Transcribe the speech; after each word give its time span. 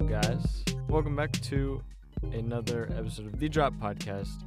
guys. 0.07 0.63
Welcome 0.87 1.15
back 1.15 1.31
to 1.31 1.81
another 2.33 2.89
episode 2.95 3.25
of 3.27 3.39
The 3.39 3.49
Drop 3.49 3.73
Podcast. 3.75 4.43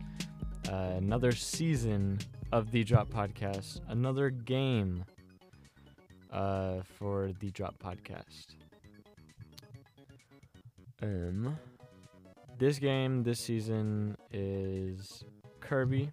Uh, 0.69 0.95
another 0.97 1.33
season 1.33 2.19
of 2.53 2.71
The 2.71 2.85
Drop 2.85 3.09
Podcast. 3.11 3.81
Another 3.89 4.31
game 4.31 5.05
uh, 6.31 6.83
for 6.99 7.33
The 7.41 7.51
Drop 7.51 7.75
Podcast. 7.83 8.47
Um, 11.03 11.59
this 12.59 12.79
game 12.79 13.25
this 13.25 13.41
season 13.41 14.17
is 14.33 15.25
Kirby. 15.61 16.11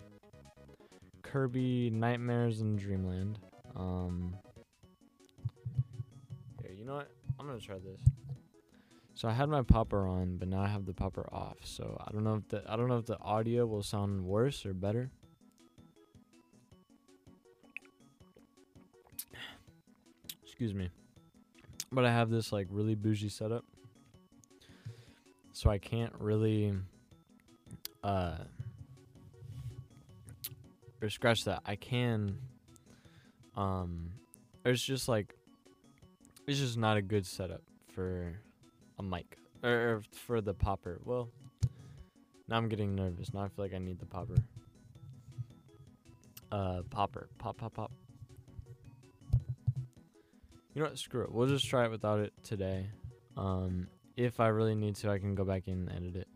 Kirby 1.32 1.92
Nightmares 1.92 2.62
in 2.62 2.76
Dreamland. 2.76 3.38
Um, 3.76 4.36
here, 6.62 6.72
you 6.76 6.86
know 6.86 6.96
what? 6.96 7.12
I'm 7.40 7.46
gonna 7.46 7.60
try 7.60 7.76
this. 7.76 8.02
So 9.14 9.28
I 9.28 9.34
had 9.34 9.48
my 9.48 9.62
popper 9.62 10.08
on, 10.08 10.38
but 10.38 10.48
now 10.48 10.62
I 10.62 10.68
have 10.68 10.86
the 10.86 10.94
popper 10.94 11.30
off. 11.32 11.58
So 11.64 12.02
I 12.08 12.12
don't 12.12 12.24
know 12.24 12.36
if 12.36 12.48
the 12.48 12.64
I 12.68 12.76
don't 12.76 12.88
know 12.88 12.98
if 12.98 13.06
the 13.06 13.20
audio 13.20 13.68
will 13.68 13.84
sound 13.84 14.26
worse 14.26 14.66
or 14.66 14.74
better. 14.74 15.12
Excuse 20.44 20.74
me. 20.74 20.90
But 21.92 22.06
I 22.06 22.12
have 22.12 22.32
this 22.32 22.52
like 22.52 22.68
really 22.72 22.96
bougie 22.96 23.30
setup. 23.30 23.66
So 25.54 25.70
I 25.70 25.78
can't 25.78 26.14
really 26.18 26.74
uh 28.04 28.38
or 31.02 31.10
scratch 31.10 31.46
that. 31.46 31.62
I 31.66 31.76
can 31.76 32.38
um 33.56 34.12
it's 34.66 34.84
just 34.84 35.08
like 35.08 35.36
it's 36.48 36.60
just 36.60 36.78
not 36.78 36.98
a 36.98 37.02
good 37.02 37.26
setup 37.26 37.62
for 37.94 38.40
a 38.98 39.04
mic 39.04 39.38
or, 39.64 39.70
or 39.70 40.02
for 40.12 40.42
the 40.42 40.54
popper. 40.54 41.00
Well, 41.04 41.30
now 42.48 42.58
I'm 42.58 42.70
getting 42.70 42.96
nervous. 42.96 43.34
Now 43.34 43.42
I 43.42 43.48
feel 43.48 43.66
like 43.66 43.74
I 43.74 43.78
need 43.78 44.00
the 44.00 44.06
popper. 44.06 44.38
Uh, 46.52 46.82
popper, 46.90 47.30
pop, 47.38 47.58
pop, 47.58 47.74
pop. 47.74 47.92
You 50.74 50.82
know 50.82 50.90
what? 50.90 50.98
Screw 50.98 51.24
it. 51.24 51.32
We'll 51.32 51.48
just 51.48 51.68
try 51.68 51.86
it 51.86 51.92
without 51.92 52.20
it 52.20 52.34
today. 52.44 52.88
Um, 53.38 53.88
if 54.18 54.40
I 54.40 54.48
really 54.48 54.76
need 54.76 54.96
to, 54.98 55.10
I 55.10 55.20
can 55.20 55.36
go 55.36 55.44
back 55.44 55.68
in 55.68 55.74
and 55.74 55.92
edit 55.92 56.16
it. 56.16 56.28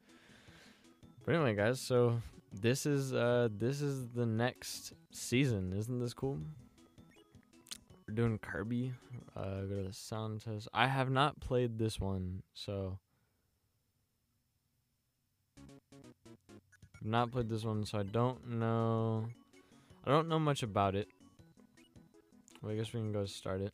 But 1.26 1.36
anyway, 1.36 1.56
guys. 1.56 1.82
So 1.82 2.22
this 2.54 2.86
is 2.86 3.14
uh 3.14 3.50
this 3.58 3.82
is 3.82 4.08
the 4.10 4.26
next 4.26 4.94
season. 5.12 5.74
Isn't 5.74 6.00
this 6.00 6.14
cool? 6.14 6.40
We're 8.08 8.16
doing 8.16 8.38
Kirby. 8.38 8.94
Uh, 9.36 9.62
go 9.62 9.76
to 9.78 9.88
the 9.88 9.94
sound 9.94 10.42
test. 10.42 10.68
I 10.74 10.88
have 10.88 11.10
not 11.10 11.40
played 11.40 11.78
this 11.80 12.00
one, 12.00 12.44
so 12.54 13.00
I've 16.96 17.10
not 17.10 17.32
played 17.32 17.50
this 17.50 17.64
one, 17.64 17.86
so 17.86 18.00
I 18.00 18.04
don't 18.04 18.48
know. 18.60 19.28
I 20.06 20.10
don't 20.10 20.28
know 20.28 20.40
much 20.40 20.64
about 20.64 20.96
it. 20.96 21.08
Well, 22.62 22.72
I 22.72 22.76
guess 22.76 22.94
we 22.94 23.00
can 23.00 23.12
go 23.12 23.26
start 23.26 23.62
it. 23.62 23.74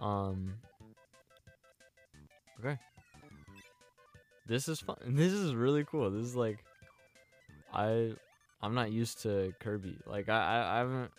Um. 0.00 0.54
Okay. 2.60 2.78
This 4.46 4.68
is 4.68 4.80
fun. 4.80 4.96
This 5.06 5.32
is 5.32 5.54
really 5.54 5.84
cool. 5.84 6.10
This 6.10 6.26
is 6.26 6.36
like, 6.36 6.64
I, 7.72 8.12
I'm 8.62 8.74
not 8.74 8.92
used 8.92 9.22
to 9.22 9.52
Kirby. 9.60 9.96
Like 10.06 10.28
I, 10.28 10.38
I, 10.38 10.74
I 10.74 10.78
haven't 10.78 11.10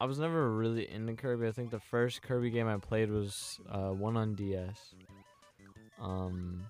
I 0.00 0.06
was 0.06 0.18
never 0.18 0.50
really 0.50 0.90
into 0.90 1.14
Kirby. 1.14 1.46
I 1.46 1.52
think 1.52 1.70
the 1.70 1.80
first 1.80 2.22
Kirby 2.22 2.50
game 2.50 2.68
I 2.68 2.76
played 2.78 3.10
was 3.10 3.60
uh, 3.70 3.90
one 3.90 4.16
on 4.16 4.34
DS. 4.34 4.94
Um, 6.00 6.62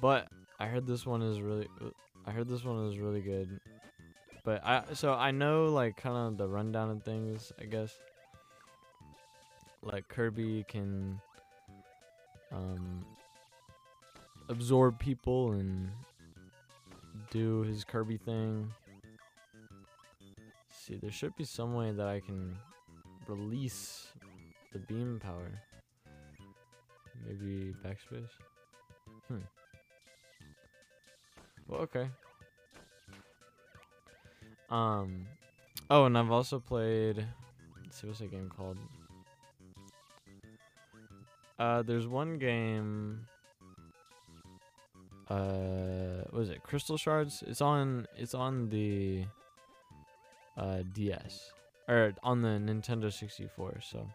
but 0.00 0.28
I 0.58 0.66
heard 0.66 0.86
this 0.86 1.06
one 1.06 1.22
is 1.22 1.40
really. 1.40 1.68
I 2.26 2.30
heard 2.30 2.48
this 2.48 2.64
one 2.64 2.86
is 2.88 2.98
really 2.98 3.20
good. 3.20 3.60
But 4.44 4.64
I 4.64 4.84
so 4.92 5.14
I 5.14 5.30
know 5.30 5.66
like 5.66 5.96
kind 5.96 6.16
of 6.16 6.36
the 6.36 6.46
rundown 6.46 6.90
of 6.90 7.02
things. 7.02 7.52
I 7.60 7.64
guess 7.64 7.94
like 9.82 10.08
Kirby 10.08 10.64
can 10.68 11.20
um 12.52 13.04
absorb 14.48 14.98
people 14.98 15.52
and 15.52 15.90
do 17.30 17.62
his 17.62 17.84
Kirby 17.84 18.16
thing 18.16 18.72
see, 20.88 20.96
there 20.96 21.12
should 21.12 21.36
be 21.36 21.44
some 21.44 21.74
way 21.74 21.92
that 21.92 22.06
I 22.06 22.20
can 22.20 22.56
release 23.26 24.08
the 24.72 24.78
beam 24.78 25.20
power. 25.22 25.60
Maybe 27.26 27.74
backspace? 27.84 28.30
Hmm. 29.28 29.38
Well, 31.66 31.80
okay. 31.82 32.08
Um. 34.70 35.26
Oh, 35.90 36.04
and 36.04 36.16
I've 36.16 36.30
also 36.30 36.58
played. 36.58 37.26
Let's 37.84 38.00
see, 38.00 38.06
what's 38.06 38.20
that 38.20 38.30
game 38.30 38.50
called? 38.54 38.78
Uh, 41.58 41.82
there's 41.82 42.06
one 42.06 42.38
game. 42.38 43.26
Uh, 45.28 46.24
what 46.30 46.42
is 46.42 46.50
it? 46.50 46.62
Crystal 46.62 46.96
Shards. 46.96 47.44
It's 47.46 47.60
on. 47.60 48.06
It's 48.16 48.34
on 48.34 48.68
the 48.70 49.24
uh, 50.56 50.82
DS 50.94 51.52
or 51.86 52.12
on 52.22 52.42
the 52.42 52.48
Nintendo 52.48 53.12
64. 53.12 53.80
So 53.82 54.06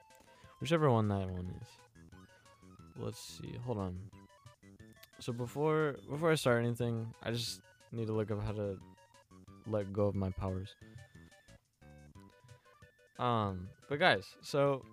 whichever 0.60 0.90
one 0.90 1.08
that 1.08 1.30
one 1.30 1.54
is. 1.62 1.68
Let's 2.98 3.20
see. 3.20 3.58
Hold 3.66 3.78
on. 3.78 4.00
So 5.20 5.34
before 5.34 5.96
before 6.10 6.32
I 6.32 6.36
start 6.36 6.64
anything, 6.64 7.14
I 7.24 7.32
just 7.32 7.62
need 7.92 8.08
to 8.08 8.14
look 8.14 8.32
up 8.32 8.44
how 8.44 8.52
to 8.54 8.78
let 9.68 9.92
go 9.94 10.06
of 10.08 10.16
my 10.16 10.32
powers. 10.32 10.76
Um, 13.20 13.70
but 13.88 14.00
guys, 14.00 14.26
so 14.42 14.84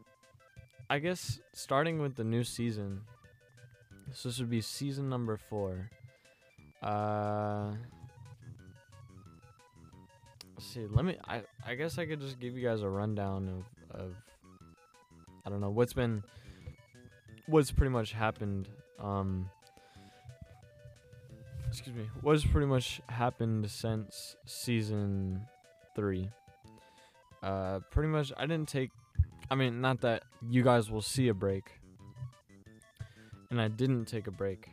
I 0.89 0.99
guess 0.99 1.41
starting 1.53 2.01
with 2.01 2.17
the 2.17 2.25
new 2.25 2.45
season. 2.45 3.01
So 4.13 4.29
this 4.29 4.39
would 4.39 4.51
be 4.51 4.61
season 4.61 5.09
number 5.09 5.37
4. 5.37 5.91
Uh 6.83 7.73
see. 10.71 10.87
Let 10.89 11.05
me. 11.05 11.17
I 11.27 11.43
I 11.67 11.75
guess 11.75 11.99
I 11.99 12.07
could 12.07 12.21
just 12.21 12.39
give 12.39 12.57
you 12.57 12.67
guys 12.67 12.83
a 12.83 12.89
rundown 12.89 13.49
of 13.49 14.01
of. 14.01 14.15
I 15.45 15.51
don't 15.51 15.61
know 15.61 15.71
what's 15.71 15.93
been. 15.93 16.23
What's 17.47 17.71
pretty 17.71 17.91
much 17.91 18.13
happened. 18.13 18.69
Um. 18.99 19.49
Excuse 21.69 21.95
me. 21.95 22.09
What's 22.21 22.45
pretty 22.45 22.67
much 22.67 23.01
happened 23.09 23.71
since 23.71 24.37
season 24.45 25.41
three. 25.95 26.29
Uh, 27.43 27.81
pretty 27.91 28.09
much. 28.09 28.33
I 28.37 28.47
didn't 28.47 28.69
take. 28.69 28.91
I 29.51 29.55
mean, 29.55 29.81
not 29.81 30.01
that 30.03 30.25
you 30.49 30.63
guys 30.63 30.91
will 30.91 31.03
see 31.03 31.29
a 31.29 31.35
break. 31.35 31.71
And 33.51 33.61
I 33.61 33.69
didn't 33.69 34.05
take 34.05 34.29
a 34.29 34.31
break. 34.31 34.69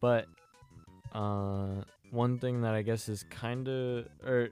But 0.00 0.26
uh 1.12 1.82
one 2.10 2.38
thing 2.38 2.62
that 2.62 2.74
I 2.74 2.82
guess 2.82 3.08
is 3.08 3.24
kind 3.30 3.68
of 3.68 4.06
or 4.24 4.50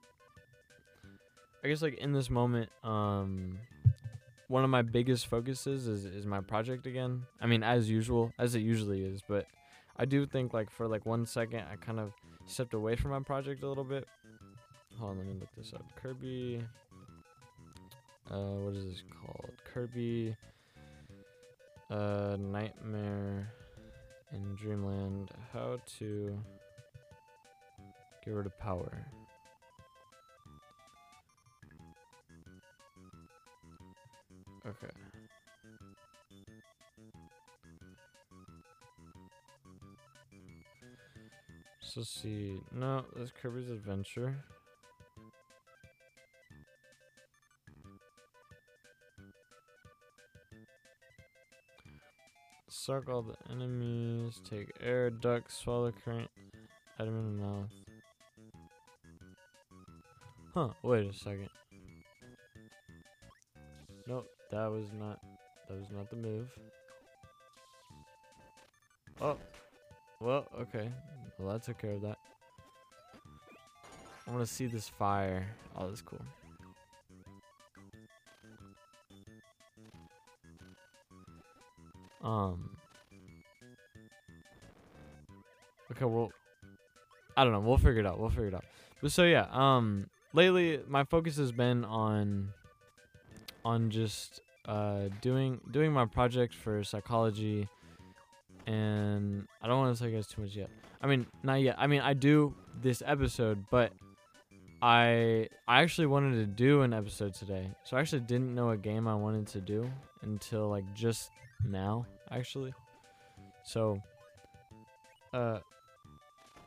I 1.63 1.69
guess 1.69 1.83
like 1.83 1.99
in 1.99 2.13
this 2.13 2.31
moment, 2.31 2.71
um, 2.85 3.59
one 4.47 4.63
of 4.65 4.71
my 4.71 4.83
biggest 4.83 5.27
focuses 5.27 5.89
is 5.89 6.05
is 6.05 6.25
my 6.25 6.41
project 6.41 6.87
again. 6.87 7.27
I 7.41 7.47
mean, 7.47 7.63
as 7.63 7.91
usual, 7.91 8.33
as 8.39 8.55
it 8.55 8.61
usually 8.61 9.05
is, 9.05 9.23
but 9.27 9.47
I 9.97 10.05
do 10.05 10.25
think 10.25 10.55
like 10.55 10.71
for 10.71 10.87
like 10.87 11.05
one 11.05 11.27
second, 11.27 11.65
I 11.71 11.77
kind 11.77 11.99
of 11.99 12.13
stepped 12.47 12.75
away 12.75 12.95
from 12.97 13.11
my 13.11 13.21
project 13.21 13.63
a 13.65 13.69
little 13.69 13.85
bit. 13.85 14.07
Hold 14.99 15.13
on, 15.13 15.19
let 15.19 15.27
me 15.27 15.35
look 15.39 15.55
this 15.57 15.73
up. 15.75 15.85
Kirby. 15.97 16.63
Uh, 18.31 18.57
what 18.63 18.75
is 18.75 18.85
this 18.85 19.03
called? 19.23 19.53
Kirby. 19.73 20.37
Uh, 21.91 22.37
Nightmare 22.39 23.53
in 24.33 24.55
Dreamland. 24.55 25.31
How 25.53 25.79
to 25.99 26.39
get 28.29 28.35
rid 28.35 28.47
of 28.47 28.59
power. 28.59 28.93
Okay. 34.67 34.93
So 41.81 42.03
see, 42.03 42.61
no, 42.71 43.07
that's 43.17 43.31
Kirby's 43.31 43.71
Adventure. 43.71 44.35
Suck 52.69 53.09
all 53.09 53.23
the 53.23 53.37
enemies, 53.51 54.41
take 54.49 54.71
air, 54.83 55.09
duck, 55.09 55.51
swallow 55.51 55.93
current, 56.05 56.29
the 57.39 57.43
mouth. 57.43 57.78
Huh, 60.59 60.71
wait 60.83 61.09
a 61.09 61.13
second. 61.13 61.49
Nope, 64.09 64.29
that 64.51 64.67
was 64.67 64.87
not 64.99 65.21
that 65.69 65.79
was 65.79 65.87
not 65.95 66.11
the 66.11 66.17
move. 66.17 66.49
Oh. 69.21 69.37
Well, 70.19 70.49
okay. 70.63 70.91
Well, 71.39 71.53
that 71.53 71.63
took 71.63 71.79
care 71.79 71.93
of 71.93 72.03
that. 72.03 72.19
I 74.27 74.33
want 74.33 74.45
to 74.45 74.53
see 74.53 74.67
this 74.67 74.89
fire. 74.89 75.47
Oh, 75.77 75.87
that's 75.87 76.03
cool. 76.03 76.19
Um. 82.21 82.71
Okay, 85.93 86.05
well, 86.05 86.33
I 87.37 87.45
don't 87.45 87.53
know. 87.53 87.61
We'll 87.61 87.79
figure 87.79 88.01
it 88.01 88.07
out. 88.07 88.19
We'll 88.19 88.31
figure 88.31 88.49
it 88.49 88.55
out. 88.55 88.65
But 89.01 89.13
so 89.13 89.23
yeah, 89.23 89.47
um, 89.53 90.11
lately 90.33 90.81
my 90.89 91.05
focus 91.05 91.37
has 91.37 91.53
been 91.53 91.85
on, 91.85 92.53
on 93.65 93.91
just 93.91 94.41
uh 94.67 95.09
doing 95.23 95.61
doing 95.71 95.93
my 95.93 96.05
project 96.05 96.55
for 96.55 96.85
psychology, 96.85 97.69
and 98.67 99.47
I 99.63 99.67
don't 99.67 99.79
want 99.79 99.97
to 99.97 99.99
tell 99.99 100.11
you 100.11 100.17
guys 100.17 100.27
too 100.27 100.43
much 100.43 100.55
yet. 100.55 100.71
I 101.01 101.07
mean, 101.07 101.27
not 101.43 101.61
yet. 101.61 101.77
I 101.79 101.87
mean, 101.87 102.01
I 102.01 102.13
do 102.13 102.55
this 102.81 103.03
episode, 103.07 103.65
but 103.71 103.93
I 104.83 105.49
I 105.67 105.83
actually 105.83 106.07
wanted 106.07 106.37
to 106.37 106.47
do 106.47 106.83
an 106.83 106.93
episode 106.93 107.35
today. 107.35 107.71
So 107.85 107.97
I 107.97 108.01
actually 108.01 108.21
didn't 108.21 108.55
know 108.55 108.71
a 108.71 108.77
game 108.77 109.09
I 109.09 109.15
wanted 109.15 109.47
to 109.49 109.61
do 109.61 109.91
until 110.23 110.69
like 110.69 110.85
just 110.95 111.31
now, 111.65 112.07
actually. 112.31 112.73
So 113.65 114.01
uh 115.33 115.59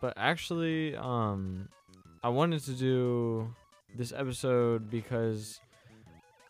but 0.01 0.13
actually 0.17 0.95
um 0.95 1.69
I 2.23 2.29
wanted 2.29 2.63
to 2.65 2.73
do 2.73 3.53
this 3.97 4.13
episode 4.15 4.91
because 4.91 5.59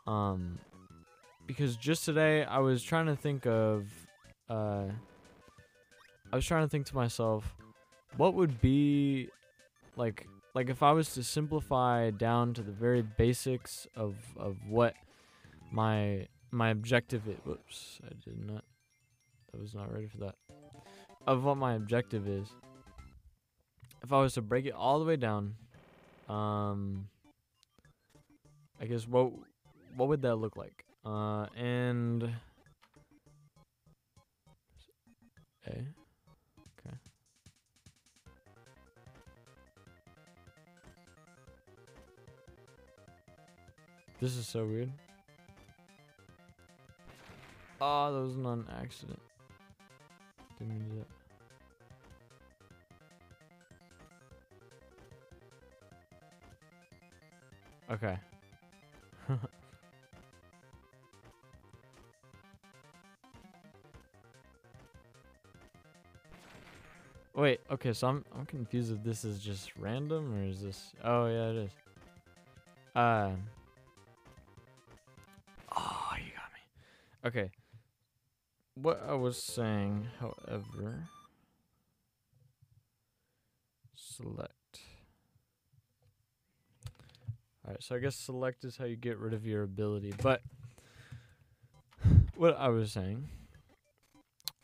um 0.06 0.60
because 1.48 1.78
just 1.78 2.04
today 2.04 2.44
I 2.44 2.60
was 2.60 2.84
trying 2.84 3.06
to 3.06 3.16
think 3.16 3.46
of 3.46 3.88
uh 4.50 4.88
I 6.32 6.36
was 6.36 6.46
trying 6.46 6.66
to 6.66 6.70
think 6.70 6.88
to 6.88 6.96
myself 6.96 7.56
what 8.18 8.34
would 8.34 8.60
be 8.60 9.30
like 9.96 10.28
like 10.54 10.70
if 10.70 10.84
I 10.84 10.92
was 10.92 11.14
to 11.14 11.24
simplify 11.24 12.12
down 12.12 12.54
to 12.56 12.62
the 12.62 12.74
very 12.74 13.02
basics 13.02 13.88
of 13.96 14.16
of 14.36 14.58
what 14.68 14.94
my 15.72 16.28
my 16.52 16.70
objective 16.70 17.30
is 17.30 17.38
whoops 17.46 18.02
I 18.04 18.10
did 18.26 18.46
not 18.46 18.66
I 19.54 19.58
was 19.58 19.74
not 19.74 19.90
ready 19.94 20.08
for 20.08 20.18
that 20.18 20.36
of 21.26 21.46
what 21.46 21.56
my 21.56 21.76
objective 21.76 22.28
is 22.28 22.50
if 24.04 24.12
I 24.12 24.20
was 24.20 24.34
to 24.34 24.42
break 24.42 24.66
it 24.66 24.74
all 24.74 25.00
the 25.00 25.06
way 25.06 25.16
down 25.16 25.56
um 26.30 27.08
I 28.80 28.86
guess 28.86 29.08
what 29.08 29.32
what 29.96 30.10
would 30.10 30.22
that 30.24 30.36
look 30.36 30.58
like 30.58 30.86
uh 31.06 31.46
and 31.56 32.24
A 35.68 35.70
okay 35.70 36.96
This 44.20 44.38
is 44.38 44.48
so 44.48 44.66
weird. 44.66 44.92
Oh, 47.84 48.14
that 48.14 48.22
was 48.22 48.38
not 48.38 48.54
an 48.54 48.68
accident. 48.80 49.20
Didn't 50.60 50.74
mean 50.76 50.90
to 50.90 51.01
Okay. 57.92 58.18
Wait, 67.36 67.60
okay, 67.70 67.92
so 67.92 68.08
I'm 68.08 68.24
I'm 68.38 68.46
confused 68.46 68.94
if 68.94 69.04
this 69.04 69.26
is 69.26 69.40
just 69.40 69.76
random 69.78 70.34
or 70.34 70.44
is 70.46 70.62
this 70.62 70.94
Oh 71.04 71.26
yeah 71.28 71.50
it 71.50 71.56
is. 71.56 71.72
Uh 72.96 73.32
Oh 75.76 76.12
you 76.18 76.32
got 76.32 76.52
me. 76.54 76.62
Okay. 77.26 77.52
What 78.76 79.04
I 79.06 79.16
was 79.16 79.42
saying, 79.44 80.08
however 80.20 81.10
select. 83.96 84.61
Alright, 87.72 87.84
so 87.84 87.96
I 87.96 88.00
guess 88.00 88.18
select 88.18 88.66
is 88.66 88.76
how 88.76 88.84
you 88.84 88.98
get 88.98 89.18
rid 89.18 89.34
of 89.34 89.46
your 89.46 89.64
ability, 89.64 90.14
but 90.22 90.42
what 92.36 92.58
I 92.58 92.68
was 92.68 92.92
saying 92.92 93.30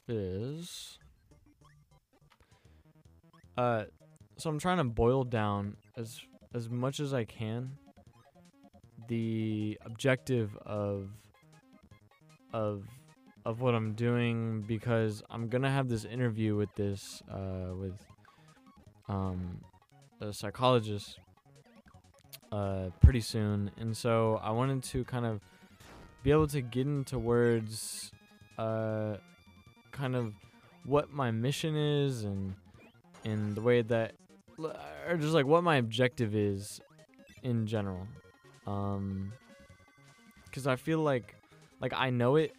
is 0.09 0.99
uh 3.57 3.85
so 4.37 4.49
I'm 4.49 4.59
trying 4.59 4.79
to 4.79 4.83
boil 4.83 5.23
down 5.23 5.77
as 5.95 6.19
as 6.53 6.69
much 6.69 6.99
as 6.99 7.13
I 7.13 7.23
can 7.23 7.77
the 9.07 9.79
objective 9.85 10.57
of 10.65 11.07
of 12.51 12.83
of 13.45 13.61
what 13.61 13.73
I'm 13.73 13.93
doing 13.93 14.65
because 14.67 15.23
I'm 15.29 15.47
gonna 15.47 15.71
have 15.71 15.87
this 15.87 16.03
interview 16.03 16.57
with 16.57 16.75
this 16.75 17.21
uh 17.31 17.73
with 17.73 17.95
um 19.07 19.61
a 20.19 20.33
psychologist 20.33 21.17
uh 22.51 22.89
pretty 23.01 23.21
soon. 23.21 23.71
And 23.77 23.95
so 23.95 24.39
I 24.43 24.51
wanted 24.51 24.83
to 24.83 25.03
kind 25.05 25.25
of 25.25 25.41
be 26.23 26.31
able 26.31 26.47
to 26.47 26.61
get 26.61 26.87
into 26.87 27.19
words 27.19 28.11
uh 28.57 29.17
kind 29.91 30.15
of 30.15 30.33
what 30.85 31.11
my 31.11 31.31
mission 31.31 31.75
is 31.75 32.23
and 32.23 32.55
and 33.25 33.55
the 33.55 33.61
way 33.61 33.81
that 33.81 34.13
or 35.07 35.17
just 35.17 35.33
like 35.33 35.45
what 35.45 35.63
my 35.63 35.75
objective 35.77 36.35
is 36.35 36.81
in 37.43 37.67
general. 37.67 38.07
Um 38.65 39.33
cuz 40.51 40.67
I 40.67 40.75
feel 40.75 40.99
like 40.99 41.35
like 41.79 41.93
I 41.93 42.09
know 42.09 42.35
it 42.35 42.55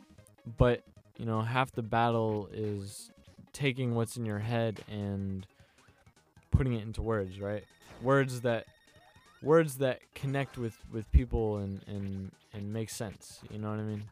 but 0.57 0.83
you 1.17 1.27
know 1.27 1.41
half 1.43 1.73
the 1.73 1.83
battle 1.83 2.49
is 2.53 3.11
taking 3.53 3.95
what's 3.95 4.17
in 4.17 4.25
your 4.25 4.39
head 4.39 4.81
and 4.89 5.47
putting 6.51 6.75
it 6.75 6.83
into 6.83 7.03
words 7.03 7.41
right? 7.41 7.65
Words 8.03 8.43
that 8.43 8.67
words 9.43 9.77
that 9.77 10.01
connect 10.15 10.59
with 10.59 10.77
with 10.93 11.11
people 11.13 11.59
and 11.59 11.81
and 11.87 12.33
and 12.53 12.73
make 12.73 12.91
sense 12.91 13.41
you 13.51 13.59
know 13.59 13.71
what 13.71 13.79
i 13.79 13.83
mean 13.83 14.03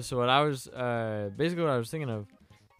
so 0.00 0.16
what 0.16 0.28
i 0.28 0.40
was 0.40 0.68
uh 0.68 1.28
basically 1.36 1.64
what 1.64 1.72
i 1.72 1.78
was 1.78 1.90
thinking 1.90 2.10
of 2.10 2.26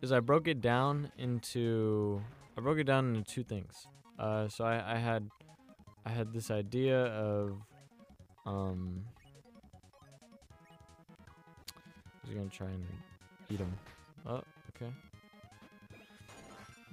is 0.03 0.13
i 0.13 0.21
broke 0.21 0.47
it 0.47 0.61
down 0.61 1.11
into 1.19 2.23
i 2.57 2.61
broke 2.61 2.79
it 2.79 2.85
down 2.85 3.17
into 3.17 3.25
two 3.25 3.43
things 3.43 3.89
uh 4.19 4.47
so 4.49 4.65
i 4.65 4.95
i 4.95 4.97
had 4.97 5.29
i 6.07 6.11
had 6.11 6.33
this 6.33 6.51
idea 6.51 7.07
of 7.07 7.57
um 8.47 9.05
I 12.29 12.29
was 12.29 12.37
gonna 12.37 12.51
try 12.51 12.67
and 12.67 12.85
eat 13.49 13.59
them. 13.59 13.73
Oh, 14.27 14.43
okay. 14.77 14.93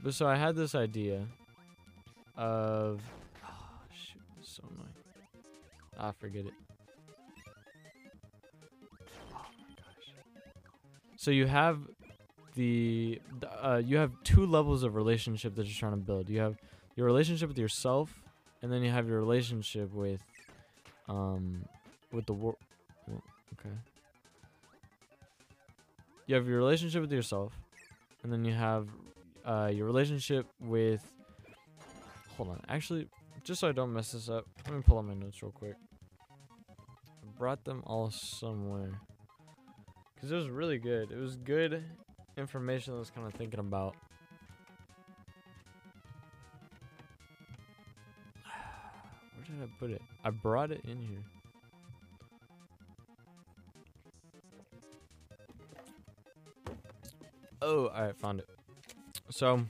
But 0.02 0.14
so 0.14 0.28
I 0.28 0.36
had 0.36 0.56
this 0.56 0.76
idea 0.76 1.26
of 2.38 3.02
so 4.56 4.64
annoying. 4.72 4.94
Ah, 5.98 6.12
forget 6.12 6.46
it. 6.46 6.54
Oh 9.34 9.48
my 9.60 9.70
gosh. 9.76 10.14
So 11.18 11.32
you 11.32 11.46
have 11.48 11.80
the, 12.56 13.22
uh, 13.62 13.82
you 13.84 13.98
have 13.98 14.12
two 14.24 14.46
levels 14.46 14.84
of 14.84 14.96
relationship 14.96 15.56
that 15.56 15.66
you're 15.66 15.76
trying 15.78 15.94
to 15.94 15.98
build. 16.06 16.30
You 16.30 16.40
have 16.40 16.56
your 16.96 17.06
relationship 17.06 17.50
with 17.50 17.58
yourself, 17.58 18.14
and 18.62 18.72
then 18.72 18.84
you 18.84 18.92
have 18.92 19.08
your 19.08 19.20
relationship 19.20 19.94
with 19.94 20.22
um 21.10 21.66
with 22.12 22.26
the 22.26 22.34
world. 22.34 22.58
Okay. 23.60 23.76
You 26.28 26.36
have 26.36 26.48
your 26.48 26.58
relationship 26.58 27.02
with 27.02 27.12
yourself, 27.12 27.54
and 28.24 28.32
then 28.34 28.46
you 28.46 28.54
have 28.54 28.88
uh, 29.46 29.72
your 29.74 29.86
relationship 29.86 30.48
with. 30.60 31.02
Hold 32.38 32.50
on, 32.50 32.62
actually, 32.68 33.08
just 33.46 33.62
so 33.62 33.70
I 33.70 33.74
don't 33.74 33.94
mess 33.94 34.12
this 34.12 34.28
up, 34.28 34.48
let 34.66 34.76
me 34.76 34.82
pull 34.82 34.98
out 34.98 35.06
my 35.06 35.14
notes 35.14 35.44
real 35.44 35.52
quick. 35.52 35.76
I 36.68 37.38
brought 37.38 37.64
them 37.64 37.84
all 37.86 38.10
somewhere 38.10 39.00
because 40.16 40.32
it 40.32 40.36
was 40.36 40.50
really 40.50 40.80
good. 40.80 41.12
It 41.12 41.20
was 41.20 41.36
good 41.36 41.84
information 42.38 42.96
I 42.96 42.98
was 42.98 43.12
kind 43.12 43.28
of 43.28 43.34
thinking 43.36 43.60
about. 43.60 43.96
Where 49.36 49.46
did 49.46 49.64
I 49.64 49.68
put 49.80 49.92
it? 49.92 50.02
I 50.24 50.32
brought 50.32 50.72
it 50.72 50.82
in 50.86 51.00
here. 51.00 51.24
Oh, 57.62 57.92
right, 57.92 58.18
found 58.18 58.40
it. 58.40 58.50
So, 59.30 59.64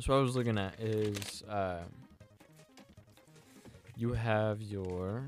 so 0.00 0.12
what 0.12 0.18
I 0.18 0.22
was 0.22 0.34
looking 0.34 0.56
at 0.56 0.80
is, 0.80 1.42
uh, 1.42 1.82
you 3.96 4.12
have 4.12 4.60
your 4.62 5.24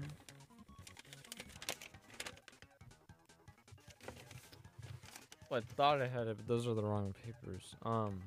Well, 5.49 5.61
I 5.61 5.75
thought 5.75 6.03
I 6.03 6.09
had 6.09 6.27
it, 6.27 6.37
but 6.37 6.49
those 6.49 6.67
are 6.67 6.75
the 6.75 6.83
wrong 6.83 7.15
papers. 7.25 7.77
Um, 7.85 8.21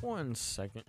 one 0.00 0.36
second. 0.36 0.84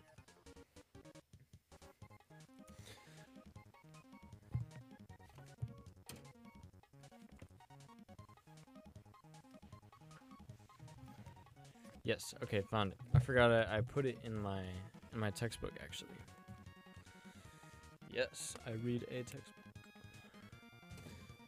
Yes. 12.03 12.33
Okay, 12.43 12.61
found 12.61 12.93
it. 12.93 12.97
I 13.13 13.19
forgot 13.19 13.51
it. 13.51 13.67
I 13.69 13.81
put 13.81 14.05
it 14.05 14.17
in 14.23 14.33
my 14.33 14.61
in 15.13 15.19
my 15.19 15.31
textbook 15.31 15.73
actually. 15.83 16.07
Yes, 18.17 18.55
I 18.65 18.71
read 18.83 19.03
a 19.11 19.17
textbook. 19.17 19.43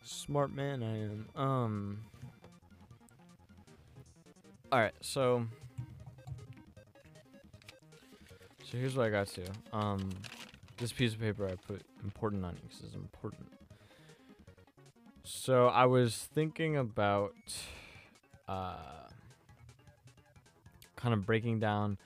Smart 0.03 0.53
man 0.53 0.83
I 0.83 0.97
am. 0.99 1.25
Um 1.35 1.97
All 4.71 4.77
right, 4.77 4.93
so 5.01 5.47
So 8.69 8.77
here's 8.77 8.95
what 8.95 9.07
I 9.07 9.09
got 9.09 9.29
to. 9.29 9.45
Um 9.73 10.11
this 10.77 10.91
piece 10.91 11.13
of 11.13 11.19
paper 11.19 11.47
I 11.47 11.55
put 11.55 11.81
important 12.03 12.45
on 12.45 12.55
because 12.61 12.83
it's 12.85 12.93
important. 12.93 13.51
So 15.23 15.69
I 15.69 15.87
was 15.87 16.29
thinking 16.35 16.77
about 16.77 17.33
uh 18.47 18.75
kind 20.97 21.15
of 21.15 21.25
breaking 21.25 21.59
down 21.59 21.97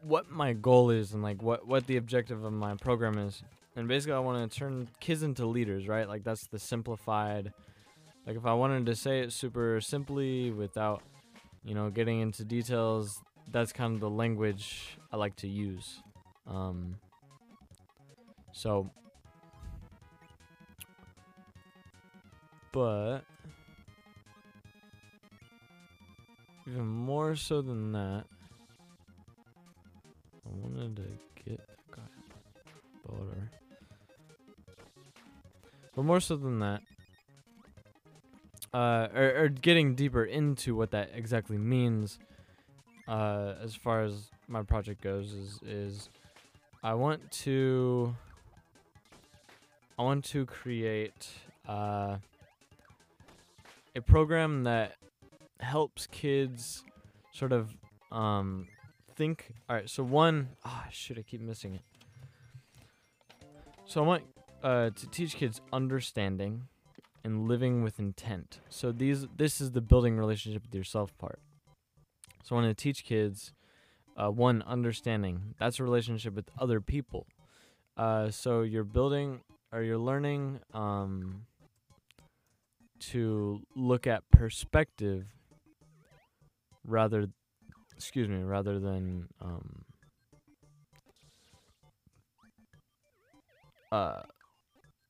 what 0.00 0.30
my 0.30 0.54
goal 0.54 0.88
is 0.88 1.12
and 1.12 1.22
like 1.22 1.42
what 1.42 1.66
what 1.66 1.86
the 1.86 1.98
objective 1.98 2.44
of 2.44 2.52
my 2.54 2.74
program 2.74 3.18
is. 3.18 3.42
And 3.78 3.86
basically 3.86 4.14
I 4.14 4.18
want 4.18 4.50
to 4.50 4.58
turn 4.58 4.88
kids 4.98 5.22
into 5.22 5.46
leaders, 5.46 5.86
right? 5.86 6.08
Like 6.08 6.24
that's 6.24 6.48
the 6.48 6.58
simplified 6.58 7.52
like 8.26 8.36
if 8.36 8.44
I 8.44 8.52
wanted 8.52 8.86
to 8.86 8.96
say 8.96 9.20
it 9.20 9.32
super 9.32 9.80
simply 9.80 10.50
without 10.50 11.02
you 11.64 11.74
know 11.74 11.88
getting 11.88 12.20
into 12.20 12.44
details, 12.44 13.22
that's 13.52 13.72
kind 13.72 13.94
of 13.94 14.00
the 14.00 14.10
language 14.10 14.98
I 15.12 15.16
like 15.16 15.36
to 15.36 15.48
use. 15.48 16.02
Um 16.46 16.96
so 18.52 18.90
but 22.72 23.20
even 26.66 26.84
more 26.84 27.36
so 27.36 27.62
than 27.62 27.92
that, 27.92 28.24
I 30.44 30.48
wanted 30.48 30.96
to 30.96 31.02
get 31.46 31.60
God, 31.90 32.08
butter. 33.06 33.50
But 35.98 36.04
more 36.04 36.20
so 36.20 36.36
than 36.36 36.60
that, 36.60 36.82
uh, 38.72 39.08
or, 39.12 39.34
or 39.36 39.48
getting 39.48 39.96
deeper 39.96 40.24
into 40.24 40.76
what 40.76 40.92
that 40.92 41.10
exactly 41.12 41.58
means, 41.58 42.20
uh, 43.08 43.54
as 43.60 43.74
far 43.74 44.02
as 44.02 44.30
my 44.46 44.62
project 44.62 45.02
goes, 45.02 45.32
is 45.32 45.58
is 45.66 46.08
I 46.84 46.94
want 46.94 47.28
to 47.42 48.14
I 49.98 50.02
want 50.02 50.24
to 50.26 50.46
create 50.46 51.26
uh, 51.66 52.18
a 53.96 54.00
program 54.00 54.62
that 54.62 54.94
helps 55.58 56.06
kids 56.06 56.84
sort 57.32 57.50
of 57.50 57.74
um 58.12 58.68
think. 59.16 59.52
All 59.68 59.74
right 59.74 59.90
so 59.90 60.04
one 60.04 60.50
ah 60.64 60.86
should 60.92 61.18
i 61.18 61.22
keep 61.22 61.40
missing 61.40 61.74
it. 61.74 61.82
So 63.84 64.00
i 64.00 64.06
want 64.06 64.22
uh 64.62 64.90
to 64.90 65.06
teach 65.08 65.36
kids 65.36 65.60
understanding 65.72 66.68
and 67.24 67.48
living 67.48 67.82
with 67.82 67.98
intent. 67.98 68.60
So 68.68 68.92
these 68.92 69.26
this 69.36 69.60
is 69.60 69.72
the 69.72 69.80
building 69.80 70.16
relationship 70.16 70.62
with 70.62 70.74
yourself 70.74 71.16
part. 71.18 71.40
So 72.44 72.56
i 72.56 72.60
want 72.60 72.76
to 72.76 72.82
teach 72.82 73.04
kids 73.04 73.52
uh, 74.16 74.30
one 74.30 74.62
understanding. 74.62 75.54
That's 75.58 75.78
a 75.78 75.84
relationship 75.84 76.34
with 76.34 76.48
other 76.58 76.80
people. 76.80 77.26
Uh, 77.96 78.30
so 78.30 78.62
you're 78.62 78.84
building 78.84 79.40
or 79.72 79.82
you're 79.82 79.98
learning 79.98 80.60
um, 80.72 81.46
to 83.00 83.60
look 83.76 84.06
at 84.06 84.22
perspective 84.30 85.26
rather 86.84 87.26
excuse 87.96 88.28
me 88.28 88.42
rather 88.42 88.78
than 88.78 89.28
um 89.40 89.84
uh 93.92 94.22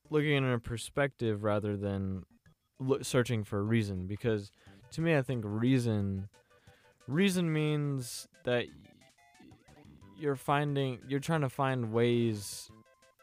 looking 0.09 0.33
in 0.33 0.45
a 0.45 0.59
perspective 0.59 1.43
rather 1.43 1.77
than 1.77 2.23
lo- 2.79 3.01
searching 3.01 3.43
for 3.43 3.59
a 3.59 3.63
reason 3.63 4.07
because 4.07 4.51
to 4.91 5.01
me 5.01 5.15
I 5.15 5.21
think 5.21 5.43
reason 5.45 6.29
reason 7.07 7.51
means 7.51 8.27
that 8.43 8.65
you're 10.17 10.35
finding 10.35 10.99
you're 11.07 11.19
trying 11.19 11.41
to 11.41 11.49
find 11.49 11.91
ways 11.91 12.69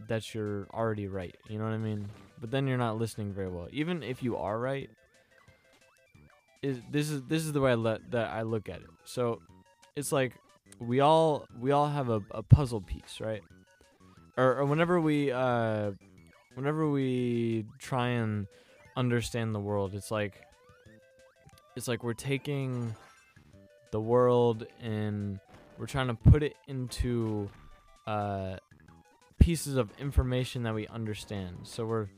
that 0.08 0.34
you're 0.34 0.66
already 0.72 1.08
right 1.08 1.36
you 1.48 1.58
know 1.58 1.64
what 1.64 1.72
I 1.72 1.78
mean 1.78 2.08
but 2.40 2.50
then 2.50 2.66
you're 2.66 2.78
not 2.78 2.98
listening 2.98 3.32
very 3.32 3.48
well 3.48 3.68
even 3.72 4.02
if 4.02 4.22
you 4.22 4.36
are 4.36 4.58
right 4.58 4.90
is 6.62 6.80
this 6.90 7.10
is 7.10 7.22
this 7.24 7.44
is 7.44 7.52
the 7.52 7.60
way 7.60 7.72
I 7.72 7.74
let 7.74 8.10
that 8.10 8.30
I 8.30 8.42
look 8.42 8.68
at 8.68 8.76
it. 8.76 8.90
So 9.04 9.40
it's 9.94 10.12
like 10.12 10.32
we 10.78 11.00
all 11.00 11.46
we 11.58 11.70
all 11.70 11.88
have 11.88 12.08
a, 12.08 12.22
a 12.32 12.42
puzzle 12.42 12.80
piece, 12.80 13.20
right? 13.20 13.42
Or, 14.36 14.56
or 14.56 14.64
whenever 14.66 15.00
we 15.00 15.30
uh 15.32 15.92
whenever 16.56 16.90
we 16.90 17.64
try 17.78 18.08
and 18.08 18.48
understand 18.96 19.54
the 19.54 19.60
world, 19.60 19.94
it's 19.94 20.10
like 20.10 20.42
it's 21.76 21.86
like 21.86 22.02
we're 22.02 22.14
taking 22.14 22.94
the 23.92 24.00
world 24.00 24.66
and 24.82 25.38
we're 25.78 25.86
trying 25.86 26.08
to 26.08 26.14
put 26.14 26.42
it 26.42 26.56
into 26.66 27.48
uh 28.06 28.56
pieces 29.38 29.76
of 29.76 29.90
information 30.00 30.64
that 30.64 30.74
we 30.74 30.88
understand. 30.88 31.56
So 31.62 31.84
we're 31.86 32.08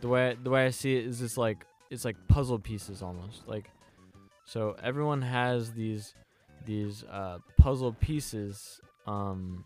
the 0.00 0.08
way 0.08 0.36
the 0.40 0.50
way 0.50 0.66
I 0.66 0.70
see 0.70 0.96
it 0.96 1.06
is 1.06 1.22
it's 1.22 1.36
like 1.36 1.64
it's 1.90 2.04
like 2.04 2.16
puzzle 2.28 2.58
pieces 2.58 3.02
almost. 3.02 3.48
Like 3.48 3.70
so 4.44 4.76
everyone 4.82 5.22
has 5.22 5.72
these 5.72 6.14
these 6.66 7.04
uh, 7.04 7.38
puzzle 7.56 7.94
pieces 7.94 8.80
um, 9.06 9.64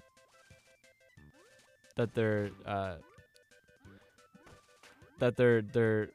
that 1.97 2.15
they're 2.15 2.51
uh, 2.65 2.97
that 5.19 5.37
they're 5.37 5.63
they're 5.63 6.09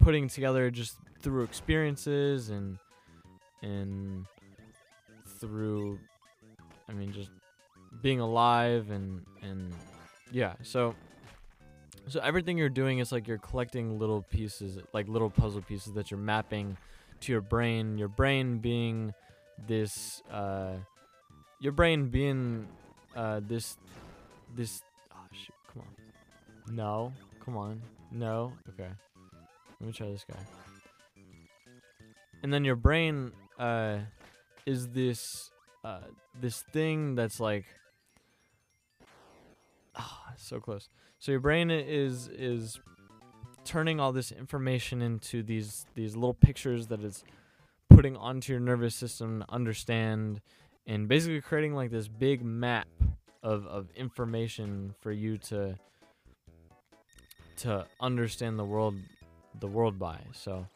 putting 0.00 0.28
together 0.28 0.70
just 0.70 0.96
through 1.20 1.44
experiences 1.44 2.50
and 2.50 2.78
and 3.62 4.26
through 5.38 5.98
I 6.88 6.92
mean 6.92 7.12
just 7.12 7.30
being 8.02 8.20
alive 8.20 8.90
and 8.90 9.24
and 9.42 9.72
yeah 10.32 10.54
so 10.62 10.94
so 12.08 12.20
everything 12.20 12.58
you're 12.58 12.68
doing 12.68 12.98
is 12.98 13.12
like 13.12 13.28
you're 13.28 13.38
collecting 13.38 13.98
little 13.98 14.22
pieces, 14.22 14.78
like 14.92 15.08
little 15.08 15.30
puzzle 15.30 15.62
pieces 15.62 15.92
that 15.94 16.10
you're 16.10 16.20
mapping 16.20 16.76
to 17.20 17.32
your 17.32 17.40
brain. 17.40 17.96
Your 17.96 18.08
brain 18.08 18.58
being 18.58 19.14
this, 19.66 20.22
uh, 20.30 20.74
your 21.60 21.72
brain 21.72 22.08
being 22.08 22.66
uh, 23.14 23.40
this, 23.46 23.76
this. 24.54 24.82
Oh 25.12 25.16
shoot! 25.32 25.54
Come 25.72 25.82
on. 25.82 26.74
No. 26.74 27.12
Come 27.44 27.56
on. 27.56 27.80
No. 28.12 28.52
Okay. 28.70 28.90
Let 29.80 29.86
me 29.86 29.92
try 29.92 30.08
this 30.08 30.24
guy. 30.28 30.38
And 32.42 32.52
then 32.52 32.64
your 32.64 32.76
brain 32.76 33.32
uh, 33.58 33.98
is 34.66 34.88
this 34.88 35.50
uh, 35.84 36.00
this 36.40 36.62
thing 36.72 37.14
that's 37.14 37.40
like. 37.40 37.64
Ah, 39.94 40.22
oh, 40.28 40.32
so 40.36 40.58
close 40.58 40.88
so 41.22 41.30
your 41.30 41.40
brain 41.40 41.70
is 41.70 42.26
is 42.36 42.80
turning 43.64 44.00
all 44.00 44.10
this 44.10 44.32
information 44.32 45.00
into 45.00 45.40
these 45.40 45.86
these 45.94 46.16
little 46.16 46.34
pictures 46.34 46.88
that 46.88 47.00
it's 47.00 47.22
putting 47.88 48.16
onto 48.16 48.52
your 48.52 48.58
nervous 48.58 48.96
system 48.96 49.38
to 49.38 49.46
understand 49.48 50.40
and 50.84 51.06
basically 51.06 51.40
creating 51.40 51.76
like 51.76 51.92
this 51.92 52.08
big 52.08 52.44
map 52.44 52.88
of, 53.40 53.64
of 53.68 53.88
information 53.94 54.96
for 55.00 55.12
you 55.12 55.38
to 55.38 55.78
to 57.62 57.86
understand 58.00 58.58
the 58.58 58.64
world 58.64 58.94
the 59.60 59.66
world 59.66 59.98
by 59.98 60.18
so 60.32 60.66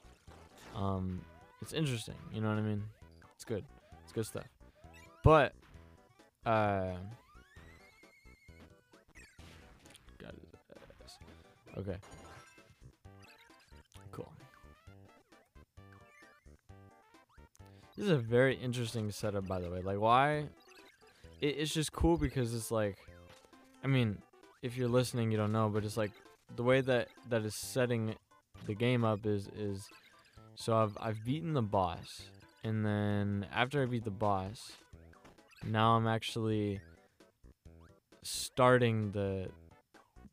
um 0.75 1.21
it's 1.63 1.73
interesting 1.73 2.15
you 2.33 2.41
know 2.41 2.49
what 2.49 2.59
i 2.59 2.63
mean 2.63 2.83
it's 3.35 3.45
good 3.45 3.65
it's 4.05 4.13
good 4.13 4.27
stuff 4.27 4.47
but 5.23 5.53
uh 6.45 6.95
Okay. 11.79 11.97
Cool. 14.13 14.33
This 17.97 18.07
is 18.07 18.11
a 18.11 18.17
very 18.17 18.55
interesting 18.57 19.11
setup, 19.11 19.47
by 19.47 19.61
the 19.61 19.71
way. 19.71 19.81
Like, 19.83 20.01
why? 20.01 20.47
It, 21.41 21.57
it's 21.59 21.75
just 21.75 21.93
cool 21.93 22.17
because 22.17 22.55
it's 22.55 22.71
like 22.71 22.97
I 23.85 23.89
mean, 23.89 24.17
if 24.63 24.77
you're 24.77 24.89
listening, 24.89 25.31
you 25.31 25.37
don't 25.37 25.53
know, 25.53 25.69
but 25.69 25.85
it's 25.85 25.97
like 25.99 26.13
the 26.57 26.63
way 26.63 26.81
that 26.81 27.09
that 27.29 27.43
is 27.45 27.55
setting 27.55 28.15
the 28.67 28.75
game 28.75 29.05
up 29.05 29.27
is 29.27 29.49
is 29.57 29.87
so 30.55 30.77
I've 30.77 30.97
I've 31.01 31.25
beaten 31.25 31.53
the 31.53 31.63
boss, 31.63 32.23
and 32.65 32.85
then 32.85 33.47
after 33.55 33.83
I 33.83 33.87
beat 33.87 34.05
the 34.05 34.11
boss, 34.11 34.73
now 35.65 35.97
I'm 35.97 36.07
actually 36.07 36.81
starting 38.23 39.13
the 39.13 39.49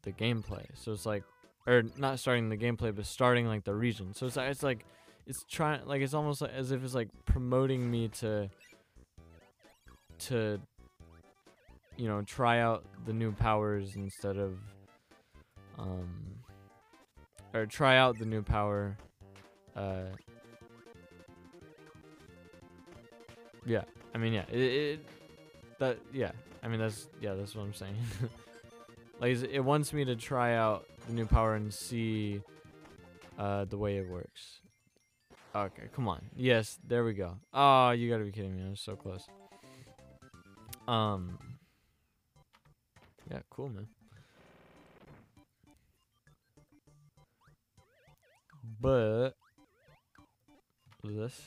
the 0.03 0.11
gameplay. 0.11 0.65
So 0.75 0.91
it's 0.91 1.05
like, 1.05 1.23
or 1.67 1.83
not 1.97 2.19
starting 2.19 2.49
the 2.49 2.57
gameplay, 2.57 2.95
but 2.95 3.05
starting 3.05 3.47
like 3.47 3.63
the 3.63 3.73
region. 3.73 4.13
So 4.13 4.27
it's 4.27 4.37
it's 4.37 4.63
like 4.63 4.85
it's 5.25 5.43
trying 5.49 5.85
like 5.85 6.01
it's 6.01 6.13
almost 6.13 6.41
like 6.41 6.51
as 6.51 6.71
if 6.71 6.83
it's 6.83 6.95
like 6.95 7.09
promoting 7.25 7.89
me 7.89 8.07
to 8.19 8.49
to 10.19 10.59
you 11.97 12.07
know 12.07 12.21
try 12.21 12.59
out 12.59 12.85
the 13.05 13.13
new 13.13 13.31
powers 13.31 13.95
instead 13.95 14.37
of 14.37 14.57
um 15.77 16.09
or 17.53 17.65
try 17.65 17.97
out 17.97 18.17
the 18.17 18.25
new 18.25 18.41
power 18.41 18.97
uh 19.75 20.05
yeah 23.65 23.83
i 24.13 24.17
mean 24.17 24.33
yeah 24.33 24.45
it, 24.51 24.59
it 24.59 25.05
that 25.79 25.97
yeah 26.11 26.31
i 26.63 26.67
mean 26.67 26.79
that's 26.79 27.07
yeah 27.21 27.33
that's 27.33 27.55
what 27.55 27.63
i'm 27.63 27.73
saying. 27.73 27.95
Like 29.23 29.41
it 29.43 29.61
wants 29.61 29.93
me 29.93 30.03
to 30.03 30.17
try 30.17 30.55
out 30.55 30.85
the 31.07 31.13
new 31.13 31.25
power 31.25 31.55
and 31.55 31.73
see 31.73 32.41
uh 33.39 33.63
the 33.63 33.77
way 33.77 33.95
it 33.95 34.09
works. 34.09 34.59
Okay 35.55 35.83
come 35.95 36.09
on. 36.09 36.25
Yes 36.35 36.77
there 36.85 37.05
we 37.05 37.13
go. 37.13 37.37
Oh 37.53 37.91
you 37.91 38.09
gotta 38.09 38.25
be 38.25 38.31
kidding 38.31 38.53
me. 38.53 38.65
I 38.65 38.69
was 38.71 38.81
so 38.81 38.97
close. 38.97 39.25
Um 40.89 41.39
yeah 43.31 43.39
cool 43.49 43.69
man 43.69 43.87
but 48.83 49.31
this 51.05 51.41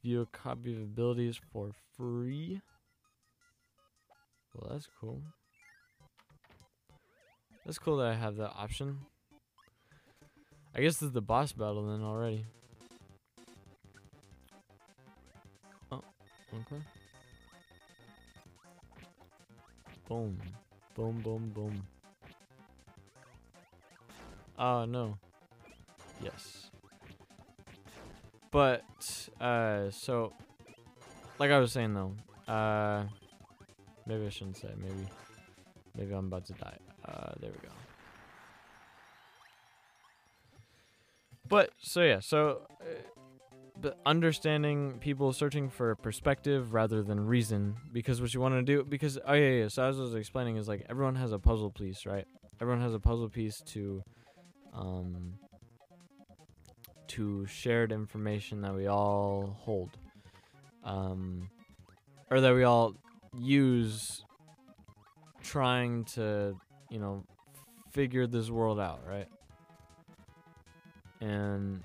view 0.00 0.22
a 0.22 0.26
copy 0.26 0.72
of 0.72 0.80
abilities 0.80 1.40
for 1.52 1.72
free. 1.96 2.60
Well, 4.54 4.70
that's 4.70 4.88
cool. 5.00 5.20
That's 7.64 7.80
cool 7.80 7.96
that 7.96 8.06
I 8.06 8.14
have 8.14 8.36
that 8.36 8.52
option. 8.56 8.98
I 10.72 10.82
guess 10.82 10.94
this 10.94 11.08
is 11.08 11.12
the 11.12 11.20
boss 11.20 11.50
battle 11.50 11.88
then 11.88 12.04
already. 12.04 12.46
Oh, 15.90 16.00
okay. 16.54 16.82
Boom. 20.08 20.38
Boom, 20.94 21.20
boom, 21.22 21.52
boom. 21.52 21.82
Oh, 24.56 24.84
no. 24.84 25.18
Yes. 26.22 26.70
But, 28.50 28.84
uh, 29.40 29.90
so, 29.90 30.32
like 31.38 31.50
I 31.50 31.58
was 31.58 31.72
saying 31.72 31.94
though, 31.94 32.14
uh, 32.50 33.04
maybe 34.06 34.24
I 34.26 34.30
shouldn't 34.30 34.56
say, 34.56 34.70
maybe, 34.80 35.06
maybe 35.96 36.14
I'm 36.14 36.26
about 36.26 36.46
to 36.46 36.52
die. 36.54 36.78
Uh, 37.04 37.32
there 37.40 37.50
we 37.50 37.58
go. 37.58 37.74
But, 41.48 41.70
so 41.78 42.02
yeah, 42.02 42.20
so, 42.20 42.66
uh, 42.80 42.84
but 43.78 43.98
understanding 44.06 44.98
people 45.00 45.32
searching 45.32 45.68
for 45.68 45.94
perspective 45.96 46.72
rather 46.72 47.02
than 47.02 47.26
reason, 47.26 47.76
because 47.92 48.22
what 48.22 48.32
you 48.32 48.40
want 48.40 48.54
to 48.54 48.62
do, 48.62 48.84
because, 48.84 49.18
oh 49.26 49.34
yeah, 49.34 49.50
yeah, 49.50 49.68
so 49.68 49.84
as 49.84 49.98
I 49.98 50.02
was 50.02 50.14
explaining 50.14 50.56
is 50.56 50.66
like, 50.66 50.86
everyone 50.88 51.16
has 51.16 51.32
a 51.32 51.38
puzzle 51.38 51.70
piece, 51.70 52.06
right? 52.06 52.24
Everyone 52.60 52.80
has 52.80 52.94
a 52.94 52.98
puzzle 52.98 53.28
piece 53.28 53.60
to, 53.66 54.02
um, 54.72 55.34
to 57.16 57.46
shared 57.46 57.92
information 57.92 58.60
that 58.60 58.74
we 58.74 58.86
all 58.86 59.56
hold, 59.60 59.88
um, 60.84 61.48
or 62.30 62.42
that 62.42 62.54
we 62.54 62.62
all 62.62 62.94
use 63.38 64.22
trying 65.42 66.04
to, 66.04 66.54
you 66.90 66.98
know, 66.98 67.24
figure 67.90 68.26
this 68.26 68.50
world 68.50 68.78
out, 68.78 69.00
right? 69.08 69.28
And 71.22 71.82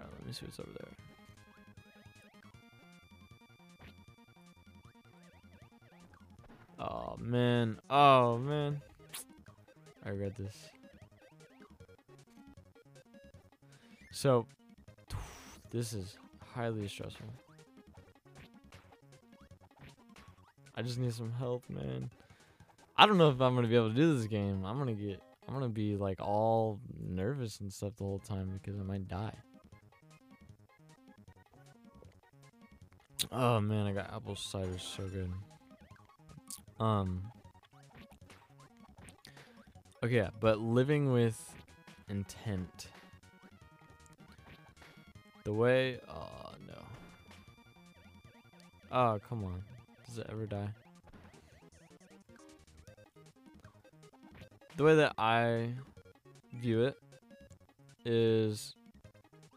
uh, 0.00 0.04
let 0.18 0.26
me 0.26 0.32
see 0.32 0.46
what's 0.46 0.58
over 0.58 0.70
there. 0.72 0.88
Oh 6.80 7.16
man, 7.20 7.78
oh 7.88 8.36
man, 8.38 8.82
I 10.04 10.08
regret 10.08 10.34
this. 10.36 10.56
So, 14.22 14.46
this 15.72 15.92
is 15.92 16.16
highly 16.54 16.86
stressful. 16.86 17.26
I 20.76 20.82
just 20.82 21.00
need 21.00 21.12
some 21.12 21.32
help, 21.32 21.68
man. 21.68 22.08
I 22.96 23.06
don't 23.06 23.18
know 23.18 23.30
if 23.30 23.40
I'm 23.40 23.56
gonna 23.56 23.66
be 23.66 23.74
able 23.74 23.88
to 23.88 23.96
do 23.96 24.16
this 24.16 24.28
game. 24.28 24.64
I'm 24.64 24.78
gonna 24.78 24.92
get, 24.92 25.20
I'm 25.48 25.54
gonna 25.54 25.68
be 25.68 25.96
like 25.96 26.20
all 26.20 26.78
nervous 27.04 27.58
and 27.58 27.72
stuff 27.72 27.96
the 27.96 28.04
whole 28.04 28.20
time 28.20 28.60
because 28.62 28.78
I 28.78 28.84
might 28.84 29.08
die. 29.08 29.34
Oh 33.32 33.60
man, 33.60 33.88
I 33.88 33.92
got 33.92 34.14
apple 34.14 34.36
cider, 34.36 34.78
so 34.78 35.02
good. 35.08 35.32
Um. 36.78 37.24
Okay, 40.04 40.28
but 40.38 40.60
living 40.60 41.12
with 41.12 41.42
intent. 42.08 42.86
The 45.44 45.52
way... 45.52 45.98
Oh, 46.08 46.52
no. 46.66 46.78
Oh, 48.92 49.20
come 49.28 49.44
on. 49.44 49.62
Does 50.06 50.18
it 50.18 50.26
ever 50.30 50.46
die? 50.46 50.68
The 54.76 54.84
way 54.84 54.96
that 54.96 55.14
I 55.18 55.70
view 56.54 56.82
it 56.82 56.96
is... 58.04 58.74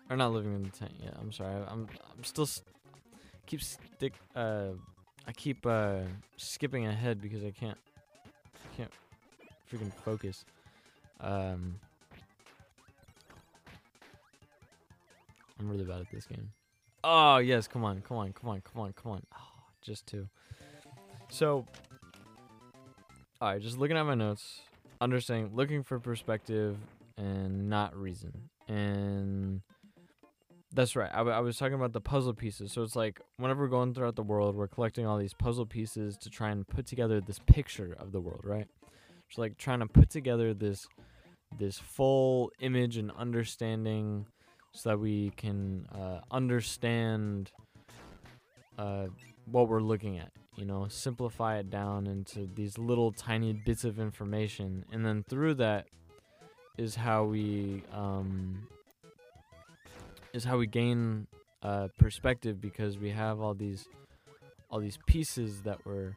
Or 0.09 0.15
not 0.15 0.33
living 0.33 0.53
in 0.53 0.63
the 0.63 0.69
tent 0.69 0.91
yet. 1.03 1.15
I'm 1.19 1.31
sorry. 1.31 1.55
I'm 1.67 1.87
I'm 2.15 2.23
still 2.23 2.47
keep 3.47 3.61
stick 3.63 4.13
uh 4.35 4.69
I 5.27 5.31
keep 5.31 5.65
uh 5.65 6.01
skipping 6.37 6.85
ahead 6.85 7.19
because 7.21 7.43
I 7.43 7.49
can't 7.49 7.77
I 8.53 8.77
can't 8.77 8.91
freaking 9.71 9.91
focus. 9.91 10.45
Um 11.19 11.79
I'm 15.59 15.69
really 15.69 15.85
bad 15.85 16.01
at 16.01 16.11
this 16.11 16.25
game. 16.25 16.51
Oh, 17.03 17.37
yes, 17.37 17.67
come 17.67 17.83
on, 17.83 18.01
come 18.01 18.17
on, 18.17 18.33
come 18.33 18.49
on, 18.49 18.61
come 18.61 18.81
on, 18.81 18.93
come 18.93 19.11
on. 19.13 19.21
Oh, 19.33 19.63
just 19.81 20.07
two. 20.07 20.27
So, 21.29 21.65
alright, 23.41 23.61
just 23.61 23.77
looking 23.77 23.97
at 23.97 24.03
my 24.03 24.15
notes, 24.15 24.61
understanding, 25.01 25.51
looking 25.55 25.83
for 25.83 25.99
perspective 25.99 26.77
and 27.17 27.69
not 27.69 27.95
reason. 27.95 28.49
And 28.67 29.61
that's 30.73 30.95
right. 30.95 31.09
I, 31.13 31.21
I 31.21 31.39
was 31.39 31.57
talking 31.57 31.75
about 31.75 31.93
the 31.93 32.01
puzzle 32.01 32.33
pieces. 32.33 32.71
So 32.71 32.83
it's 32.83 32.95
like 32.95 33.21
whenever 33.37 33.63
we're 33.63 33.69
going 33.69 33.93
throughout 33.93 34.15
the 34.15 34.23
world, 34.23 34.55
we're 34.55 34.67
collecting 34.67 35.05
all 35.05 35.17
these 35.17 35.33
puzzle 35.33 35.65
pieces 35.65 36.17
to 36.17 36.29
try 36.29 36.49
and 36.49 36.67
put 36.67 36.85
together 36.85 37.21
this 37.21 37.39
picture 37.39 37.95
of 37.97 38.11
the 38.11 38.19
world, 38.19 38.41
right? 38.43 38.67
It's 39.29 39.37
like 39.37 39.57
trying 39.57 39.79
to 39.79 39.87
put 39.87 40.09
together 40.09 40.53
this 40.53 40.87
this 41.57 41.77
full 41.77 42.51
image 42.59 42.97
and 42.97 43.11
understanding 43.11 44.25
so 44.75 44.89
that 44.89 44.99
we 44.99 45.31
can 45.37 45.87
uh, 45.93 46.19
understand 46.29 47.51
uh, 48.77 49.05
what 49.45 49.69
we're 49.69 49.81
looking 49.81 50.17
at. 50.17 50.31
You 50.57 50.65
know, 50.65 50.87
simplify 50.89 51.57
it 51.57 51.69
down 51.69 52.07
into 52.07 52.47
these 52.53 52.77
little 52.77 53.11
tiny 53.11 53.53
bits 53.53 53.83
of 53.83 53.99
information, 53.99 54.85
and 54.91 55.05
then 55.05 55.23
through 55.27 55.55
that 55.55 55.87
is 56.77 56.95
how 56.95 57.23
we 57.23 57.83
um, 57.93 58.67
is 60.33 60.43
how 60.43 60.57
we 60.57 60.67
gain 60.67 61.27
uh, 61.63 61.87
perspective 61.97 62.61
because 62.61 62.97
we 62.97 63.09
have 63.09 63.41
all 63.41 63.53
these 63.53 63.87
all 64.69 64.79
these 64.79 64.97
pieces 65.05 65.61
that 65.63 65.85
we're 65.85 66.15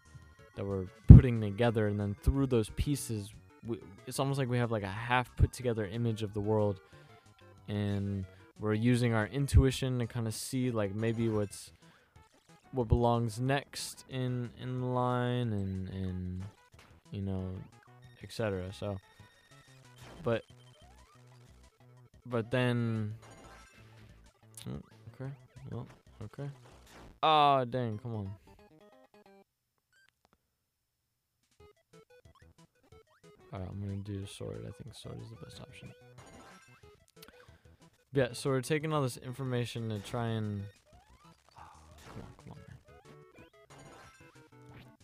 that 0.57 0.65
we're 0.65 0.87
putting 1.09 1.41
together, 1.41 1.87
and 1.87 1.99
then 1.99 2.17
through 2.23 2.47
those 2.47 2.71
pieces, 2.71 3.31
we, 3.67 3.79
it's 4.07 4.19
almost 4.19 4.39
like 4.39 4.49
we 4.49 4.59
have 4.59 4.71
like 4.71 4.85
a 4.85 4.89
half 4.89 5.35
put 5.37 5.53
together 5.53 5.85
image 5.87 6.23
of 6.23 6.33
the 6.33 6.41
world, 6.41 6.81
and 7.67 8.25
we're 8.61 8.75
using 8.75 9.15
our 9.15 9.27
intuition 9.27 9.99
to 9.99 10.07
kind 10.07 10.27
of 10.27 10.35
see 10.35 10.71
like 10.71 10.95
maybe 10.95 11.29
what's 11.29 11.73
what 12.73 12.89
belongs 12.89 13.41
next 13.41 14.05
in 14.11 14.51
in 14.61 14.95
line 14.95 15.53
and 15.53 15.89
and 15.89 16.43
you 17.11 17.23
know 17.23 17.47
etc 18.23 18.71
so 18.73 18.99
but 20.23 20.43
but 22.27 22.51
then 22.51 23.15
oh, 24.69 24.81
okay 25.15 25.33
well 25.71 25.87
okay 26.23 26.51
oh 27.23 27.65
dang 27.65 27.99
come 27.99 28.15
on 28.15 28.31
Alright, 33.51 33.67
I'm 33.71 33.81
gonna 33.81 33.97
do 34.05 34.27
sword. 34.27 34.59
I 34.61 34.83
think 34.83 34.95
sword 34.95 35.17
is 35.23 35.31
the 35.31 35.43
best 35.43 35.63
option. 35.63 35.91
Yeah, 38.19 38.31
so 38.33 38.51
we're 38.51 38.63
taking 38.63 38.93
all 38.93 39.01
this 39.01 39.17
information 39.17 39.91
to 39.91 40.01
try 40.01 40.27
and 40.27 40.65
oh, 41.57 41.63
come 42.05 42.23
on, 42.25 42.29
come 42.37 42.51
on. 42.51 43.45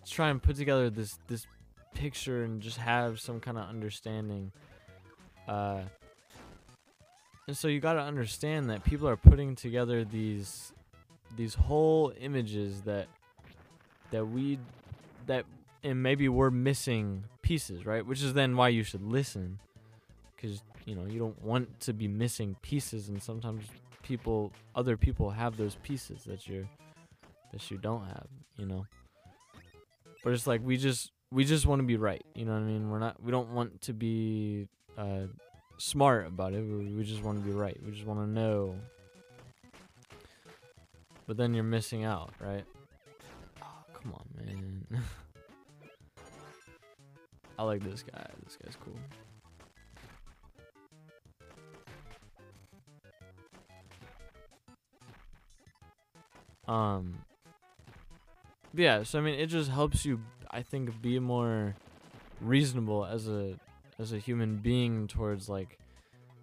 Let's 0.01 0.11
try 0.11 0.31
and 0.31 0.43
put 0.43 0.57
together 0.57 0.91
this 0.91 1.17
this 1.29 1.47
picture 1.95 2.43
and 2.43 2.61
just 2.61 2.77
have 2.79 3.21
some 3.21 3.39
kind 3.39 3.57
of 3.57 3.69
understanding. 3.69 4.51
Uh, 5.47 5.83
and 7.47 7.57
so 7.57 7.69
you 7.69 7.79
got 7.79 7.93
to 7.93 8.01
understand 8.01 8.69
that 8.71 8.83
people 8.83 9.09
are 9.09 9.17
putting 9.17 9.55
together 9.55 10.05
these 10.05 10.73
these 11.37 11.55
whole 11.55 12.13
images 12.19 12.81
that 12.81 13.07
that 14.11 14.27
we 14.27 14.59
that 15.27 15.45
and 15.85 16.03
maybe 16.03 16.29
we're 16.29 16.51
missing 16.51 17.23
pieces, 17.43 17.87
right? 17.87 18.05
Which 18.05 18.25
is 18.25 18.33
then 18.33 18.57
why 18.57 18.71
you 18.71 18.83
should 18.83 19.05
listen 19.05 19.61
cuz 20.37 20.65
you 20.85 20.95
know, 20.95 21.07
you 21.07 21.19
don't 21.19 21.41
want 21.43 21.81
to 21.81 21.93
be 21.93 22.09
missing 22.09 22.57
pieces 22.63 23.09
and 23.09 23.23
sometimes 23.23 23.65
people 24.03 24.53
other 24.75 24.97
people 24.97 25.31
have 25.31 25.57
those 25.57 25.77
pieces 25.83 26.25
that 26.25 26.47
you 26.47 26.69
that 27.53 27.71
you 27.71 27.79
don't 27.79 28.05
have, 28.07 28.27
you 28.57 28.67
know. 28.67 28.87
But 30.23 30.33
it's 30.33 30.47
like 30.47 30.61
we 30.65 30.77
just 30.77 31.11
we 31.31 31.45
just 31.45 31.67
want 31.67 31.81
to 31.81 31.87
be 31.87 31.97
right, 31.97 32.25
you 32.35 32.45
know 32.45 32.53
what 32.53 32.59
I 32.59 32.65
mean? 32.65 32.91
We're 32.91 32.99
not 32.99 33.23
we 33.23 33.31
don't 33.31 33.51
want 33.51 33.81
to 33.83 33.93
be 33.93 34.69
uh 34.99 35.27
smart 35.79 36.27
about 36.27 36.53
it. 36.53 36.63
We, 36.63 36.95
we 36.95 37.05
just 37.05 37.23
want 37.23 37.43
to 37.43 37.45
be 37.45 37.53
right. 37.53 37.79
We 37.85 37.93
just 37.93 38.07
want 38.07 38.21
to 38.21 38.27
know. 38.27 38.77
But 41.27 41.37
then 41.39 41.55
you're 41.55 41.65
missing 41.65 42.05
out, 42.05 42.33
right? 42.39 42.65
Oh, 43.63 43.85
come 43.95 44.13
on, 44.13 44.25
man. 44.37 45.03
I 47.59 47.63
like 47.63 47.83
this 47.83 48.03
guy. 48.03 48.27
This 48.45 48.59
guy's 48.63 48.77
cool. 48.77 48.99
Um 56.69 57.19
yeah, 58.75 59.03
so 59.03 59.19
I 59.19 59.23
mean 59.23 59.39
it 59.39 59.47
just 59.47 59.71
helps 59.71 60.05
you 60.05 60.21
I 60.51 60.63
think 60.63 61.01
be 61.03 61.19
more 61.19 61.75
reasonable 62.41 63.05
as 63.05 63.29
a 63.29 63.59
as 63.99 64.13
a 64.13 64.19
human 64.19 64.57
being 64.57 65.07
towards 65.07 65.49
like 65.49 65.79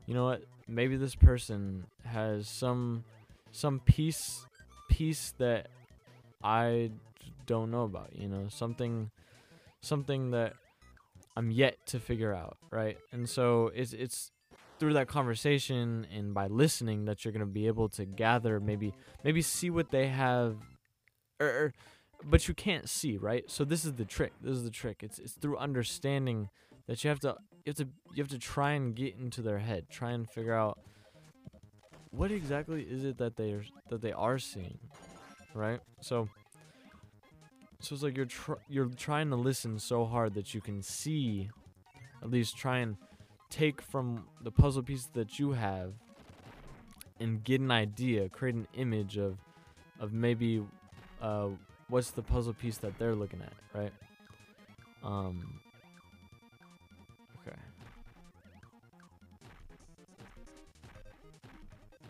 you 0.06 0.14
know 0.14 0.26
what? 0.26 0.44
Maybe 0.68 0.96
this 0.98 1.16
person 1.16 1.86
has 2.06 2.48
some 2.48 3.04
some 3.52 3.80
piece 3.80 4.46
piece 4.90 5.34
that 5.38 5.68
I 6.44 6.92
don't 7.46 7.72
know 7.72 7.84
about 7.84 8.12
you 8.16 8.28
know? 8.28 8.48
Something 8.50 9.12
something 9.82 10.32
that 10.32 10.54
I'm 11.36 11.52
yet 11.52 11.86
to 11.88 12.00
figure 12.00 12.34
out 12.34 12.58
right? 12.72 12.98
And 13.12 13.28
so 13.30 13.72
it's 13.74 13.94
it's 13.94 14.32
through 14.82 14.94
that 14.94 15.08
conversation 15.08 16.08
and 16.12 16.34
by 16.34 16.48
listening 16.48 17.06
that 17.06 17.24
you're 17.24 17.32
going 17.32 17.40
to 17.40 17.46
be 17.46 17.68
able 17.68 17.88
to 17.88 18.04
gather 18.04 18.60
maybe 18.60 18.92
maybe 19.24 19.40
see 19.40 19.70
what 19.70 19.92
they 19.92 20.08
have 20.08 20.58
or, 21.40 21.48
or 21.48 21.74
but 22.24 22.48
you 22.48 22.56
can't 22.56 22.90
see 22.90 23.16
right 23.16 23.44
so 23.48 23.64
this 23.64 23.86
is 23.86 23.94
the 23.94 24.06
trick 24.06 24.34
this 24.42 24.56
is 24.56 24.64
the 24.64 24.72
trick 24.72 25.04
it's 25.04 25.20
it's 25.20 25.34
through 25.34 25.56
understanding 25.58 26.50
that 26.88 27.04
you 27.04 27.10
have 27.10 27.20
to 27.20 27.36
you 27.66 27.70
have 27.70 27.76
to 27.76 27.88
you 28.14 28.24
have 28.24 28.30
to 28.30 28.40
try 28.40 28.72
and 28.72 28.96
get 28.96 29.16
into 29.16 29.42
their 29.42 29.60
head, 29.60 29.90
try 29.90 30.12
and 30.12 30.30
figure 30.30 30.54
out 30.54 30.80
what 32.10 32.32
exactly 32.32 32.82
is 32.84 33.06
it 33.06 33.18
that 33.18 33.38
they 33.38 33.52
are 33.52 33.64
that 33.90 34.02
they 34.02 34.12
are 34.12 34.40
seeing, 34.40 34.80
right? 35.54 35.80
So 36.02 36.28
so 37.80 37.96
it's 37.96 38.04
like 38.04 38.18
you're 38.18 38.26
tr- 38.26 38.62
you're 38.68 38.90
trying 38.90 39.30
to 39.30 39.36
listen 39.36 39.80
so 39.80 40.06
hard 40.06 40.34
that 40.34 40.54
you 40.54 40.62
can 40.62 40.82
see 40.82 41.50
at 42.22 42.30
least 42.30 42.58
try 42.58 42.80
and 42.80 42.98
take 43.52 43.82
from 43.82 44.26
the 44.42 44.50
puzzle 44.50 44.82
piece 44.82 45.06
that 45.14 45.38
you 45.38 45.52
have 45.52 45.94
and 47.20 47.44
get 47.44 47.62
an 47.62 47.70
idea, 47.70 48.28
create 48.30 48.56
an 48.56 48.68
image 48.74 49.18
of 49.18 49.38
of 50.00 50.14
maybe 50.14 50.64
uh, 51.22 51.50
what's 51.88 52.10
the 52.10 52.24
puzzle 52.24 52.54
piece 52.54 52.78
that 52.78 52.98
they're 52.98 53.14
looking 53.14 53.42
at, 53.42 53.54
right? 53.80 53.94
Um, 55.04 55.60
okay. 57.42 57.56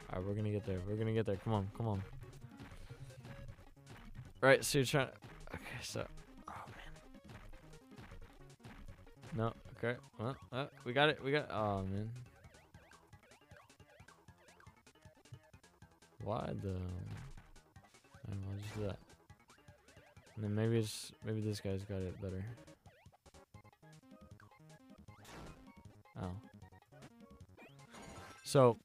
Alright, 0.10 0.26
we're 0.26 0.36
gonna 0.36 0.52
get 0.52 0.66
there. 0.66 0.80
We're 0.88 0.96
gonna 0.96 1.12
get 1.12 1.26
there. 1.26 1.36
Come 1.38 1.54
on, 1.54 1.70
come 1.76 1.88
on. 1.88 2.02
Right, 4.40 4.64
so 4.64 4.78
you're 4.78 4.86
trying 4.86 5.08
Okay, 5.54 5.82
so 5.82 6.08
No, 9.36 9.54
okay. 9.78 9.98
Well, 10.20 10.36
uh, 10.52 10.66
we 10.84 10.94
got 10.94 11.10
it, 11.10 11.24
we 11.24 11.32
got 11.32 11.50
oh 11.52 11.84
man. 11.84 12.10
Why 16.24 16.52
the 16.62 16.76
I'll 18.30 18.58
just 18.62 18.76
do 18.76 18.84
that. 18.84 18.98
And 20.36 20.46
then 20.46 20.56
maybe 20.56 20.80
it's 20.80 21.12
maybe 21.26 21.42
this 21.42 21.60
guy's 21.60 21.84
got 21.84 22.00
it 22.00 22.20
better. 22.22 22.44
Oh. 26.22 26.32
So 28.44 28.78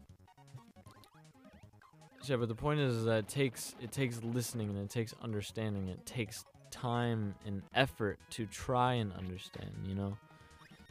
yeah, 2.28 2.36
but 2.36 2.48
the 2.48 2.54
point 2.54 2.80
is, 2.80 3.04
that 3.04 3.18
it 3.18 3.28
takes 3.28 3.74
it 3.80 3.92
takes 3.92 4.22
listening 4.22 4.70
and 4.70 4.78
it 4.78 4.90
takes 4.90 5.14
understanding. 5.22 5.88
It 5.88 6.04
takes 6.06 6.44
time 6.70 7.34
and 7.44 7.62
effort 7.74 8.18
to 8.30 8.46
try 8.46 8.94
and 8.94 9.12
understand. 9.12 9.70
You 9.86 9.94
know, 9.94 10.16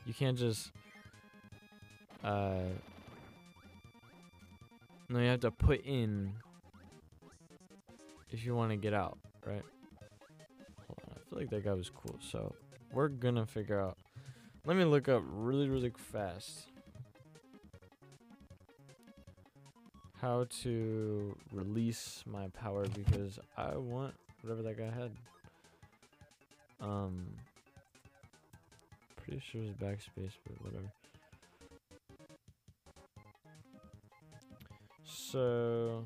you 0.06 0.14
can't 0.14 0.38
just. 0.38 0.72
Uh, 2.24 2.70
no, 5.10 5.20
you 5.20 5.28
have 5.28 5.42
to 5.42 5.52
put 5.52 5.86
in 5.86 6.34
if 8.32 8.46
you 8.46 8.56
want 8.56 8.72
to 8.72 8.78
get 8.78 8.94
out, 8.94 9.18
right? 9.46 9.64
Hold 10.88 11.00
on, 11.08 11.16
I 11.16 11.30
feel 11.30 11.40
like 11.40 11.50
that 11.52 11.64
guy 11.66 11.74
was 11.74 11.90
cool. 11.90 12.18
So 12.20 12.56
we're 12.92 13.10
gonna 13.10 13.46
figure 13.46 13.80
out. 13.80 13.98
Let 14.66 14.78
me 14.78 14.84
look 14.84 15.08
up 15.08 15.24
really, 15.28 15.70
really 15.70 15.92
fast. 16.12 16.68
how 20.26 20.48
to 20.50 21.38
release 21.52 22.24
my 22.26 22.48
power 22.48 22.88
because 22.88 23.38
I 23.56 23.76
want 23.76 24.16
whatever 24.42 24.64
that 24.64 24.76
guy 24.76 24.86
had. 24.86 25.12
Um, 26.82 27.28
pretty 29.26 29.42
sure 29.52 29.62
it's 29.64 29.74
backspace, 29.82 30.34
but 30.46 30.62
whatever. 30.64 30.92
So 35.04 36.04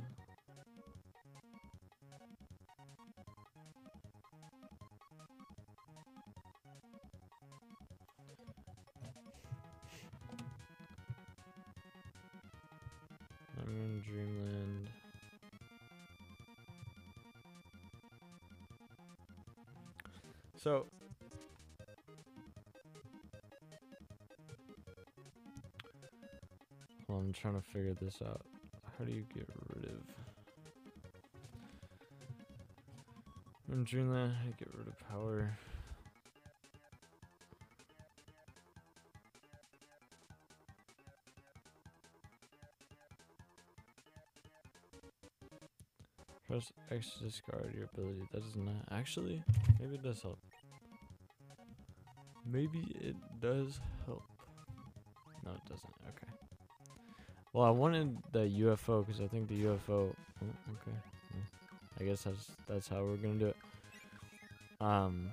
Dreamland. 14.05 14.89
So 20.57 20.85
I'm 27.19 27.33
trying 27.33 27.55
to 27.55 27.61
figure 27.61 27.93
this 28.01 28.21
out. 28.25 28.41
How 28.97 29.03
do 29.03 29.11
you 29.11 29.25
get 29.35 29.45
rid 29.75 29.85
of 29.85 29.99
I'm 33.71 33.85
How 33.85 34.41
do 34.41 34.47
you 34.47 34.53
get 34.57 34.69
rid 34.73 34.87
of 34.87 34.97
power? 35.09 35.57
Press 46.47 46.71
X 46.89 47.11
to 47.17 47.25
discard 47.25 47.73
your 47.75 47.89
ability. 47.93 48.27
That 48.31 48.41
does 48.41 48.55
not 48.55 48.97
actually. 48.97 49.43
Maybe 49.79 49.95
it 49.95 50.03
does 50.03 50.21
help. 50.21 50.39
Maybe 52.45 52.79
it 53.01 53.15
does 53.39 53.79
help. 54.05 54.23
No, 55.45 55.51
it 55.51 55.69
doesn't. 55.69 55.98
Well, 57.53 57.65
I 57.65 57.71
wanted 57.71 58.17
the 58.31 58.39
UFO 58.39 59.05
because 59.05 59.21
I 59.21 59.27
think 59.27 59.47
the 59.47 59.63
UFO. 59.63 59.79
Oh, 59.89 60.13
okay. 60.41 60.97
I 61.99 62.03
guess 62.03 62.23
that's 62.23 62.51
that's 62.67 62.87
how 62.87 63.03
we're 63.03 63.17
gonna 63.17 63.39
do 63.39 63.47
it. 63.47 63.57
Um. 64.79 65.29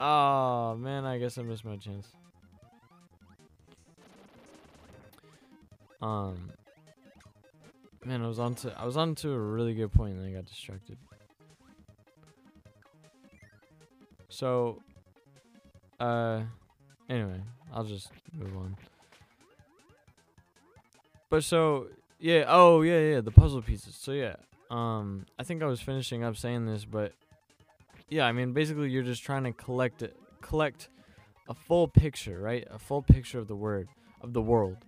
Oh 0.00 0.76
man, 0.76 1.04
I 1.04 1.18
guess 1.18 1.36
I 1.36 1.42
missed 1.42 1.64
my 1.64 1.76
chance. 1.76 2.06
Um. 6.00 6.52
Man, 8.04 8.22
I 8.22 8.28
was 8.28 8.38
on 8.38 8.54
to 8.56 8.72
I 8.78 8.86
was 8.86 8.96
on 8.96 9.16
to 9.16 9.32
a 9.32 9.38
really 9.38 9.74
good 9.74 9.92
point 9.92 10.14
and 10.14 10.22
then 10.22 10.30
I 10.30 10.34
got 10.34 10.46
distracted. 10.46 10.96
So 14.28 14.80
uh 15.98 16.42
anyway, 17.08 17.40
I'll 17.74 17.84
just 17.84 18.10
move 18.32 18.56
on. 18.56 18.76
But 21.28 21.44
so 21.44 21.88
yeah, 22.18 22.44
oh 22.48 22.82
yeah, 22.82 23.00
yeah, 23.00 23.20
the 23.20 23.30
puzzle 23.30 23.62
pieces. 23.62 23.94
So 23.94 24.12
yeah, 24.12 24.36
um, 24.70 25.26
I 25.38 25.42
think 25.42 25.62
I 25.62 25.66
was 25.66 25.80
finishing 25.80 26.24
up 26.24 26.36
saying 26.36 26.66
this, 26.66 26.84
but 26.84 27.12
yeah, 28.08 28.24
I 28.26 28.32
mean, 28.32 28.52
basically, 28.52 28.90
you're 28.90 29.02
just 29.02 29.22
trying 29.22 29.44
to 29.44 29.52
collect 29.52 30.02
it, 30.02 30.16
collect 30.40 30.88
a 31.48 31.54
full 31.54 31.88
picture, 31.88 32.40
right? 32.40 32.66
A 32.70 32.78
full 32.78 33.02
picture 33.02 33.38
of 33.38 33.48
the 33.48 33.56
word 33.56 33.88
of 34.20 34.32
the 34.32 34.42
world. 34.42 34.78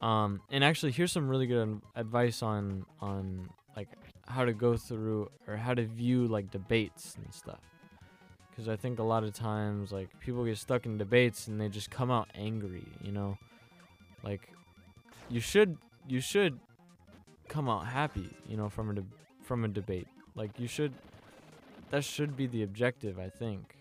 Um, 0.00 0.40
and 0.50 0.64
actually, 0.64 0.92
here's 0.92 1.12
some 1.12 1.28
really 1.28 1.46
good 1.46 1.80
advice 1.94 2.42
on 2.42 2.86
on 3.00 3.48
like 3.76 3.88
how 4.26 4.44
to 4.44 4.52
go 4.52 4.76
through 4.76 5.30
or 5.46 5.56
how 5.56 5.74
to 5.74 5.84
view 5.84 6.26
like 6.26 6.50
debates 6.50 7.14
and 7.16 7.32
stuff. 7.32 7.60
Because 8.50 8.68
I 8.68 8.76
think 8.76 8.98
a 8.98 9.02
lot 9.02 9.22
of 9.22 9.34
times 9.34 9.92
like 9.92 10.08
people 10.20 10.44
get 10.44 10.56
stuck 10.56 10.86
in 10.86 10.96
debates 10.96 11.46
and 11.46 11.60
they 11.60 11.68
just 11.68 11.90
come 11.90 12.10
out 12.10 12.28
angry, 12.34 12.86
you 13.02 13.12
know. 13.12 13.36
Like 14.22 14.48
you 15.28 15.40
should 15.40 15.76
you 16.08 16.20
should 16.20 16.58
come 17.48 17.68
out 17.68 17.86
happy, 17.86 18.30
you 18.48 18.56
know, 18.56 18.68
from 18.68 18.90
a 18.90 18.94
de- 18.94 19.04
from 19.42 19.64
a 19.64 19.68
debate. 19.68 20.08
Like 20.34 20.58
you 20.58 20.68
should 20.68 20.92
that 21.90 22.04
should 22.04 22.36
be 22.36 22.46
the 22.46 22.62
objective, 22.62 23.18
I 23.18 23.28
think. 23.28 23.76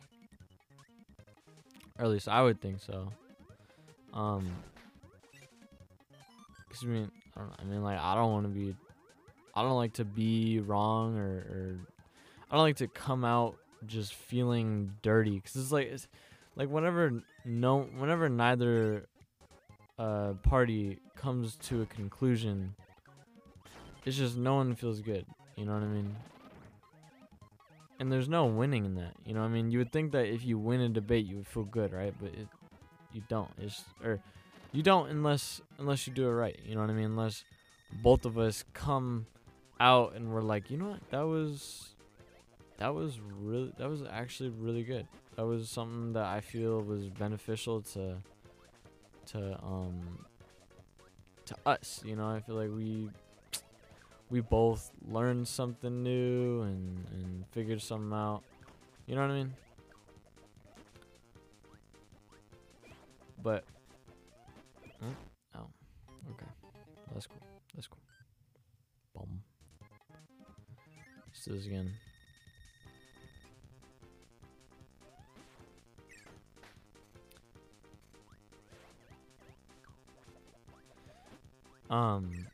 Or 1.97 2.05
at 2.05 2.12
least 2.12 2.27
I 2.27 2.41
would 2.41 2.62
think 2.62 2.79
so. 2.81 3.12
Um 4.13 4.49
cuz 6.69 6.84
I 6.84 6.88
mean, 6.88 7.12
I, 7.36 7.39
don't, 7.39 7.53
I 7.60 7.63
mean 7.63 7.84
like 7.84 7.99
I 7.99 8.15
don't 8.15 8.31
want 8.31 8.45
to 8.45 8.49
be 8.49 8.75
I 9.53 9.62
don't 9.62 9.75
like 9.75 9.93
to 9.93 10.05
be 10.05 10.60
wrong 10.60 11.17
or, 11.17 11.23
or 11.23 11.79
I 12.49 12.55
don't 12.55 12.65
like 12.65 12.77
to 12.77 12.88
come 12.88 13.23
out 13.23 13.55
just 13.86 14.13
feeling 14.13 14.93
dirty 15.01 15.39
cuz 15.39 15.55
it's 15.55 15.71
like 15.71 15.88
it's 15.88 16.08
like 16.55 16.69
whenever 16.69 17.23
no 17.43 17.84
whenever 17.84 18.29
neither 18.29 19.08
uh 19.97 20.34
party 20.43 20.99
comes 21.15 21.55
to 21.58 21.81
a 21.81 21.86
conclusion 21.86 22.75
it's 24.05 24.17
just 24.17 24.38
no 24.38 24.55
one 24.55 24.75
feels 24.75 25.01
good, 25.01 25.25
you 25.55 25.65
know 25.65 25.73
what 25.73 25.81
I 25.81 25.88
mean? 25.88 26.15
and 27.99 28.12
there's 28.12 28.27
no 28.27 28.45
winning 28.45 28.86
in 28.86 28.95
that. 28.95 29.13
You 29.25 29.34
know, 29.34 29.41
I 29.41 29.47
mean, 29.47 29.71
you 29.71 29.79
would 29.79 29.91
think 29.91 30.12
that 30.12 30.25
if 30.25 30.43
you 30.43 30.58
win 30.58 30.81
a 30.81 30.89
debate, 30.89 31.25
you 31.25 31.38
would 31.38 31.47
feel 31.47 31.63
good, 31.63 31.93
right? 31.93 32.13
But 32.19 32.34
it, 32.34 32.47
you 33.13 33.21
don't. 33.29 33.49
It's 33.58 33.84
or 34.03 34.19
you 34.71 34.84
don't 34.84 35.10
unless 35.10 35.62
unless 35.79 36.05
you 36.08 36.13
do 36.13 36.27
it 36.27 36.31
right. 36.31 36.60
You 36.65 36.75
know 36.75 36.81
what 36.81 36.89
I 36.89 36.93
mean? 36.93 37.05
Unless 37.05 37.43
both 38.03 38.25
of 38.25 38.38
us 38.38 38.65
come 38.73 39.25
out 39.79 40.13
and 40.15 40.31
we're 40.34 40.41
like, 40.41 40.69
you 40.69 40.77
know 40.77 40.89
what, 40.89 41.10
that 41.12 41.21
was 41.21 41.95
that 42.77 42.93
was 42.93 43.19
really 43.41 43.71
that 43.77 43.89
was 43.89 44.03
actually 44.10 44.49
really 44.49 44.84
good. 44.84 45.08
That 45.38 45.45
was 45.45 45.69
something 45.69 46.13
that 46.13 46.25
I 46.25 46.41
feel 46.41 46.81
was 46.81 47.05
beneficial 47.08 47.81
to 47.93 48.17
to 49.27 49.59
um 49.63 50.25
to 51.45 51.55
us. 51.65 52.01
You 52.05 52.15
know, 52.15 52.27
I 52.27 52.39
feel 52.41 52.55
like 52.55 52.69
we 52.69 53.09
we 54.29 54.41
both 54.41 54.91
learned 55.07 55.47
something 55.47 56.03
new 56.03 56.61
and, 56.61 57.05
and 57.11 57.45
figured 57.51 57.81
something 57.81 58.13
out. 58.13 58.41
You 59.05 59.15
know 59.15 59.21
what 59.21 59.31
I 59.31 59.33
mean? 59.35 59.53
But 63.41 63.63
hmm? 64.99 65.11
oh, 65.55 65.67
okay, 66.31 66.49
that's 67.13 67.27
cool. 67.27 67.38
That's 67.75 67.88
cool. 67.88 67.99
Boom. 69.13 69.41
Let's 71.27 71.45
do 71.45 71.53
this 71.53 71.65
again. 71.67 71.91
Um, 81.89 82.47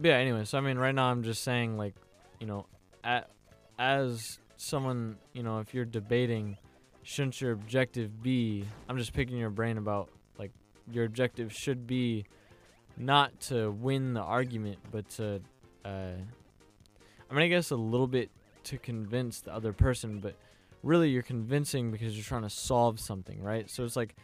yeah, 0.00 0.14
anyway, 0.14 0.44
so 0.44 0.58
I 0.58 0.60
mean, 0.60 0.78
right 0.78 0.94
now 0.94 1.10
I'm 1.10 1.22
just 1.22 1.42
saying, 1.42 1.76
like, 1.76 1.94
you 2.40 2.46
know, 2.46 2.66
at, 3.04 3.30
as 3.78 4.38
someone, 4.56 5.16
you 5.32 5.42
know, 5.42 5.58
if 5.58 5.74
you're 5.74 5.84
debating, 5.84 6.56
shouldn't 7.02 7.40
your 7.40 7.52
objective 7.52 8.22
be? 8.22 8.64
I'm 8.88 8.98
just 8.98 9.12
picking 9.12 9.36
your 9.36 9.50
brain 9.50 9.78
about, 9.78 10.08
like, 10.38 10.52
your 10.90 11.04
objective 11.04 11.52
should 11.52 11.86
be 11.86 12.24
not 12.96 13.38
to 13.40 13.70
win 13.70 14.14
the 14.14 14.22
argument, 14.22 14.78
but 14.90 15.08
to, 15.10 15.40
uh, 15.84 15.88
I 17.30 17.34
mean, 17.34 17.42
I 17.42 17.48
guess 17.48 17.70
a 17.70 17.76
little 17.76 18.06
bit 18.06 18.30
to 18.64 18.78
convince 18.78 19.40
the 19.40 19.54
other 19.54 19.72
person, 19.72 20.20
but 20.20 20.34
really 20.82 21.10
you're 21.10 21.22
convincing 21.22 21.90
because 21.90 22.14
you're 22.14 22.24
trying 22.24 22.42
to 22.42 22.50
solve 22.50 23.00
something, 23.00 23.42
right? 23.42 23.68
So 23.70 23.84
it's 23.84 23.96
like, 23.96 24.14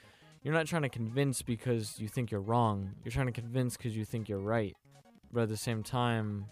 you're 0.44 0.52
not 0.52 0.66
trying 0.66 0.82
to 0.82 0.90
convince 0.90 1.40
because 1.40 1.98
you 1.98 2.06
think 2.06 2.30
you're 2.30 2.42
wrong. 2.42 2.92
You're 3.02 3.12
trying 3.12 3.26
to 3.26 3.32
convince 3.32 3.78
because 3.78 3.96
you 3.96 4.04
think 4.04 4.28
you're 4.28 4.38
right. 4.38 4.76
But 5.32 5.44
at 5.44 5.48
the 5.48 5.56
same 5.56 5.82
time 5.82 6.44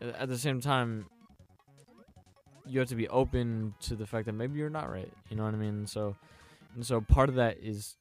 at 0.00 0.28
the 0.28 0.38
same 0.38 0.60
time 0.62 1.06
you 2.64 2.78
have 2.78 2.88
to 2.88 2.94
be 2.94 3.08
open 3.08 3.74
to 3.80 3.96
the 3.96 4.06
fact 4.06 4.26
that 4.26 4.32
maybe 4.32 4.58
you're 4.58 4.70
not 4.70 4.88
right. 4.90 5.12
You 5.28 5.36
know 5.36 5.44
what 5.44 5.52
i 5.52 5.58
mean? 5.58 5.86
So 5.86 6.16
and 6.76 6.86
so 6.86 7.00
part 7.00 7.28
of 7.28 7.34
that 7.34 7.58
is 7.60 7.96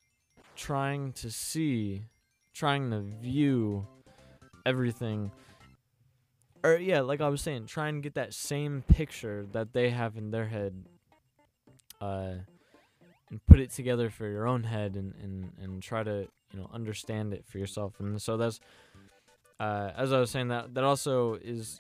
trying 0.56 1.12
to 1.14 1.32
see 1.32 2.04
trying 2.54 2.92
to 2.92 3.02
view 3.02 3.88
everything. 4.68 5.32
Or 6.64 6.76
yeah 6.76 7.02
like 7.02 7.22
i 7.22 7.28
was 7.28 7.42
saying 7.42 7.66
try 7.66 7.88
and 7.88 8.04
get 8.04 8.14
that 8.14 8.36
same 8.36 8.84
picture 8.88 9.48
that 9.52 9.74
they 9.74 9.90
have 9.90 10.16
in 10.16 10.30
their 10.30 10.46
head. 10.46 10.86
Uh 12.00 12.34
and 13.30 13.46
put 13.46 13.60
it 13.60 13.72
together 13.72 14.10
for 14.10 14.28
your 14.28 14.48
own 14.48 14.64
head 14.64 14.96
and 14.96 15.14
and 15.24 15.52
and 15.62 15.84
try 15.84 16.04
to 16.04 16.28
you 16.52 16.60
know 16.60 16.70
understand 16.74 17.34
it 17.34 17.46
for 17.48 17.58
yourself. 17.58 17.94
And 18.00 18.22
so 18.22 18.38
that's 18.38 18.60
uh, 19.60 19.92
as 19.96 20.12
I 20.14 20.20
was 20.20 20.32
saying 20.32 20.50
that 20.50 20.74
that 20.76 20.84
also 20.84 21.36
is 21.36 21.80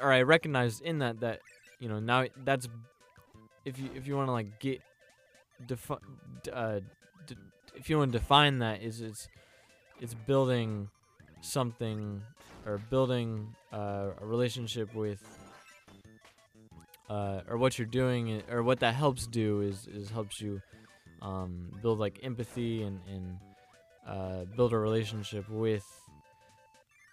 or 0.00 0.12
I 0.12 0.22
recognize 0.22 0.80
in 0.80 0.98
that 0.98 1.20
that 1.20 1.40
you 1.78 1.88
know 1.88 2.00
now 2.00 2.26
that's 2.44 2.68
if 3.64 3.78
you 3.78 3.88
if 3.94 4.06
you 4.06 4.16
want 4.16 4.28
to 4.28 4.32
like 4.32 4.58
get 4.58 4.82
defi- 5.66 5.94
uh, 6.52 6.80
if 7.74 7.88
you 7.88 7.98
want 7.98 8.12
to 8.12 8.18
define 8.18 8.58
that 8.58 8.82
is 8.82 9.00
it's 9.00 9.28
it's 10.00 10.14
building 10.14 10.88
something 11.40 12.22
or 12.66 12.78
building 12.90 13.54
uh, 13.72 14.10
a 14.20 14.26
relationship 14.26 14.94
with 14.94 15.22
uh, 17.08 17.40
or 17.48 17.56
what 17.56 17.78
you're 17.78 17.86
doing 17.86 18.42
or 18.50 18.62
what 18.62 18.80
that 18.80 18.94
helps 18.94 19.26
do 19.26 19.60
is 19.62 19.86
is 19.86 20.10
helps 20.10 20.40
you 20.40 20.60
um, 21.22 21.68
build 21.82 21.98
like 21.98 22.18
empathy 22.22 22.82
and 22.82 23.00
and 23.08 23.38
uh, 24.06 24.44
build 24.56 24.72
a 24.72 24.78
relationship 24.78 25.48
with 25.48 25.86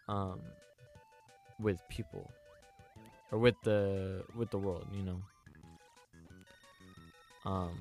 um 0.08 0.39
with 1.60 1.80
people 1.89 2.32
or 3.32 3.39
with 3.39 3.56
the 3.63 4.24
with 4.36 4.50
the 4.52 4.58
world 4.58 4.88
you 4.93 5.04
know? 5.04 5.22
Um 7.46 7.78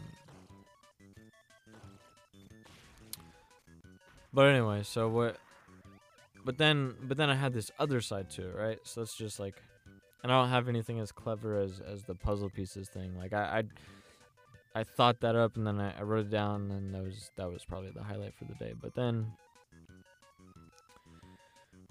but 4.33 4.47
anyway 4.47 4.83
so 4.83 5.09
what 5.09 5.37
but 6.45 6.59
then 6.59 6.95
but 7.03 7.17
then 7.17 7.31
i 7.31 7.35
had 7.35 7.53
this 7.53 7.71
other 7.79 8.01
side 8.01 8.31
to 8.31 8.49
it 8.49 8.57
right? 8.57 8.79
So 8.83 9.03
it's 9.03 9.17
just 9.17 9.39
like 9.39 9.63
and 10.23 10.33
i 10.33 10.41
don't 10.41 10.51
have 10.51 10.69
anything 10.69 10.99
as 10.99 11.13
clever 11.13 11.59
as 11.61 11.81
as 11.81 12.03
the 12.05 12.15
puzzle 12.15 12.51
pieces 12.51 12.89
thing. 12.89 13.17
Like 13.17 13.33
i 13.33 13.59
i 13.59 13.63
I 14.77 14.85
thought 14.85 15.21
that 15.21 15.35
up 15.35 15.57
and 15.57 15.67
then 15.67 15.81
I, 15.81 15.99
I 15.99 16.03
wrote 16.03 16.27
it 16.27 16.31
down 16.31 16.71
and 16.71 16.95
that 16.95 17.03
was 17.03 17.31
that 17.37 17.51
was 17.51 17.65
probably 17.65 17.93
the 17.93 18.03
highlight 18.03 18.35
for 18.35 18.45
the 18.45 18.53
day. 18.57 18.75
But 18.79 18.95
then 18.95 19.33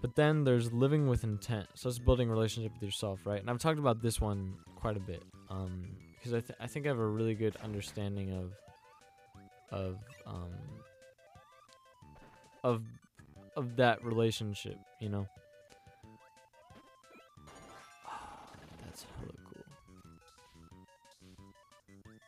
but 0.02 0.16
then 0.16 0.44
there's 0.44 0.72
living 0.72 1.08
with 1.08 1.24
intent. 1.24 1.66
So 1.74 1.90
it's 1.90 1.98
building 1.98 2.30
a 2.30 2.32
relationship 2.32 2.74
with 2.74 2.84
yourself, 2.84 3.22
right? 3.26 3.42
And 3.42 3.50
I've 3.50 3.58
talked 3.58 3.80
about 3.80 4.04
this 4.04 4.22
one 4.22 4.54
quite 4.76 4.98
a 4.98 5.00
bit. 5.00 5.24
Um 5.50 5.88
because 6.14 6.34
I 6.36 6.42
th- 6.42 6.60
I 6.60 6.68
think 6.68 6.86
I 6.86 6.90
have 6.90 7.00
a 7.00 7.08
really 7.08 7.34
good 7.34 7.56
understanding 7.64 8.32
of 8.32 8.52
of 9.72 9.98
um 10.28 10.54
of 12.64 12.84
of 13.56 13.76
that 13.78 14.06
relationship, 14.06 14.78
you 15.00 15.10
know. 15.10 15.28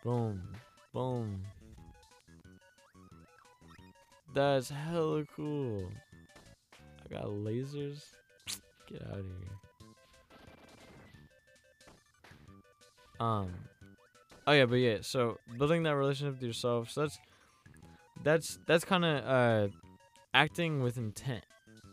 Boom. 0.08 0.42
Boom. 0.94 1.42
That's 4.34 4.70
hella 4.70 5.26
cool. 5.36 5.84
I 7.04 7.14
got 7.14 7.26
lasers. 7.26 8.06
Get 8.90 9.02
out 9.02 9.20
of 9.20 9.26
here. 9.26 9.58
Um. 13.20 13.52
Oh 14.48 14.54
yeah, 14.54 14.66
but 14.66 14.76
yeah. 14.76 15.00
So 15.02 15.40
building 15.58 15.84
that 15.84 15.98
relationship 15.98 16.36
with 16.36 16.44
yourself. 16.44 16.90
So 16.90 17.02
that's 17.02 17.20
that's 18.24 18.60
that's 18.66 18.86
kind 18.86 19.04
of 19.04 19.26
uh 19.26 19.68
acting 20.34 20.82
with 20.84 20.96
intent 20.96 21.44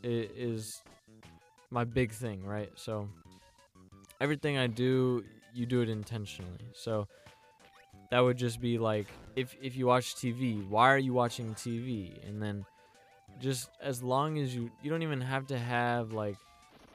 is 0.05 0.85
my 1.71 1.83
big 1.83 2.13
thing, 2.13 2.45
right? 2.45 2.71
So 2.77 3.09
everything 4.21 4.57
I 4.57 4.69
do, 4.69 5.25
you 5.53 5.67
do 5.67 5.81
it 5.81 5.89
intentionally. 5.89 6.71
So 6.75 7.09
that 8.15 8.21
would 8.21 8.37
just 8.37 8.61
be 8.61 8.79
like 8.79 9.09
if 9.35 9.57
if 9.61 9.75
you 9.77 9.87
watch 9.87 10.15
TV, 10.15 10.65
why 10.69 10.89
are 10.95 10.99
you 10.99 11.13
watching 11.13 11.53
TV? 11.55 12.13
And 12.25 12.41
then 12.41 12.65
just 13.41 13.69
as 13.83 14.05
long 14.05 14.39
as 14.39 14.55
you 14.55 14.71
you 14.85 14.89
don't 14.89 15.03
even 15.03 15.21
have 15.21 15.49
to 15.49 15.59
have 15.59 16.13
like 16.13 16.37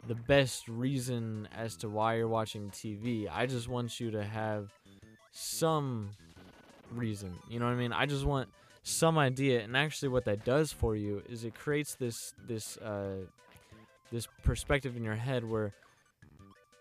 the 0.08 0.16
best 0.16 0.70
reason 0.70 1.50
as 1.54 1.76
to 1.76 1.90
why 1.90 2.16
you're 2.16 2.30
watching 2.30 2.70
TV. 2.70 3.28
I 3.30 3.48
just 3.48 3.68
want 3.68 4.00
you 4.00 4.12
to 4.12 4.24
have 4.24 4.72
some 5.34 6.12
reason. 6.90 7.34
You 7.50 7.60
know 7.60 7.66
what 7.66 7.74
I 7.74 7.76
mean? 7.76 7.92
I 7.92 8.06
just 8.06 8.24
want 8.24 8.48
some 8.84 9.18
idea. 9.18 9.60
And 9.60 9.76
actually 9.76 10.08
what 10.08 10.24
that 10.24 10.46
does 10.46 10.72
for 10.72 10.96
you 10.96 11.22
is 11.28 11.44
it 11.44 11.54
creates 11.54 11.96
this 11.96 12.34
this 12.48 12.78
uh 12.78 13.26
this 14.10 14.26
perspective 14.44 14.96
in 14.96 15.04
your 15.04 15.16
head 15.16 15.44
where 15.44 15.74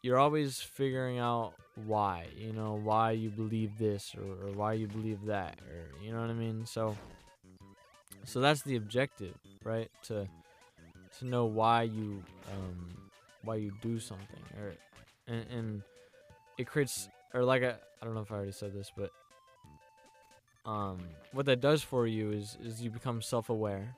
you're 0.03 0.19
always 0.19 0.61
figuring 0.61 1.19
out 1.19 1.55
why, 1.87 2.27
you 2.37 2.53
know, 2.53 2.81
why 2.83 3.13
you 3.13 3.31
believe 3.31 3.79
this 3.79 4.15
or, 4.17 4.49
or 4.49 4.53
why 4.53 4.73
you 4.73 4.87
believe 4.87 5.25
that 5.27 5.59
or 5.71 6.05
you 6.05 6.13
know 6.13 6.21
what 6.21 6.31
I 6.31 6.35
mean? 6.35 6.67
So 6.67 6.97
so 8.25 8.41
that's 8.41 8.63
the 8.63 8.77
objective, 8.77 9.35
right? 9.65 9.91
To 10.05 10.27
to 11.19 11.25
know 11.25 11.47
why 11.47 11.83
you 11.83 12.23
um 12.53 12.97
why 13.43 13.57
you 13.57 13.73
do 13.81 13.99
something 13.99 14.43
or 14.61 14.75
and, 15.27 15.47
and 15.51 15.83
it 16.59 16.67
creates 16.67 17.09
or 17.35 17.45
like 17.45 17.63
I, 17.63 17.75
I 18.01 18.05
don't 18.05 18.15
know 18.15 18.21
if 18.21 18.31
I 18.33 18.37
already 18.37 18.53
said 18.53 18.75
this, 18.75 18.93
but 18.97 19.11
um 20.67 20.99
what 21.33 21.47
that 21.47 21.61
does 21.61 21.83
for 21.83 22.07
you 22.07 22.33
is 22.33 22.57
is 22.63 22.83
you 22.83 22.91
become 22.91 23.23
self-aware. 23.23 23.95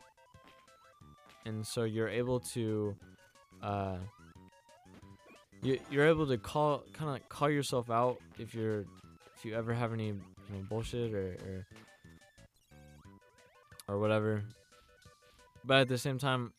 And 1.47 1.67
so 1.67 1.85
you're 1.85 2.09
able 2.09 2.41
to 2.55 2.95
uh 3.63 3.97
you, 5.63 5.79
you're 5.91 6.07
able 6.07 6.27
to 6.27 6.39
call 6.39 6.85
kind 6.93 7.17
of 7.17 7.29
call 7.29 7.51
yourself 7.51 7.91
out 7.91 8.19
if 8.39 8.55
you're 8.55 8.81
if 9.37 9.45
you 9.45 9.55
ever 9.55 9.73
have 9.75 9.93
any 9.93 10.07
you 10.07 10.15
know 10.51 10.61
bullshit 10.69 11.15
or, 11.15 11.37
or 11.47 11.67
or 13.89 13.99
whatever. 13.99 14.43
But 15.65 15.81
at 15.81 15.89
the 15.89 15.99
same 15.99 16.19
time 16.19 16.53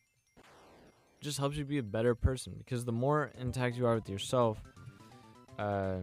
just 1.21 1.37
helps 1.37 1.55
you 1.55 1.65
be 1.65 1.77
a 1.77 1.83
better 1.83 2.15
person 2.15 2.53
because 2.57 2.85
the 2.85 2.91
more 2.91 3.31
intact 3.39 3.75
you 3.75 3.85
are 3.85 3.95
with 3.95 4.09
yourself 4.09 4.57
uh, 5.59 5.97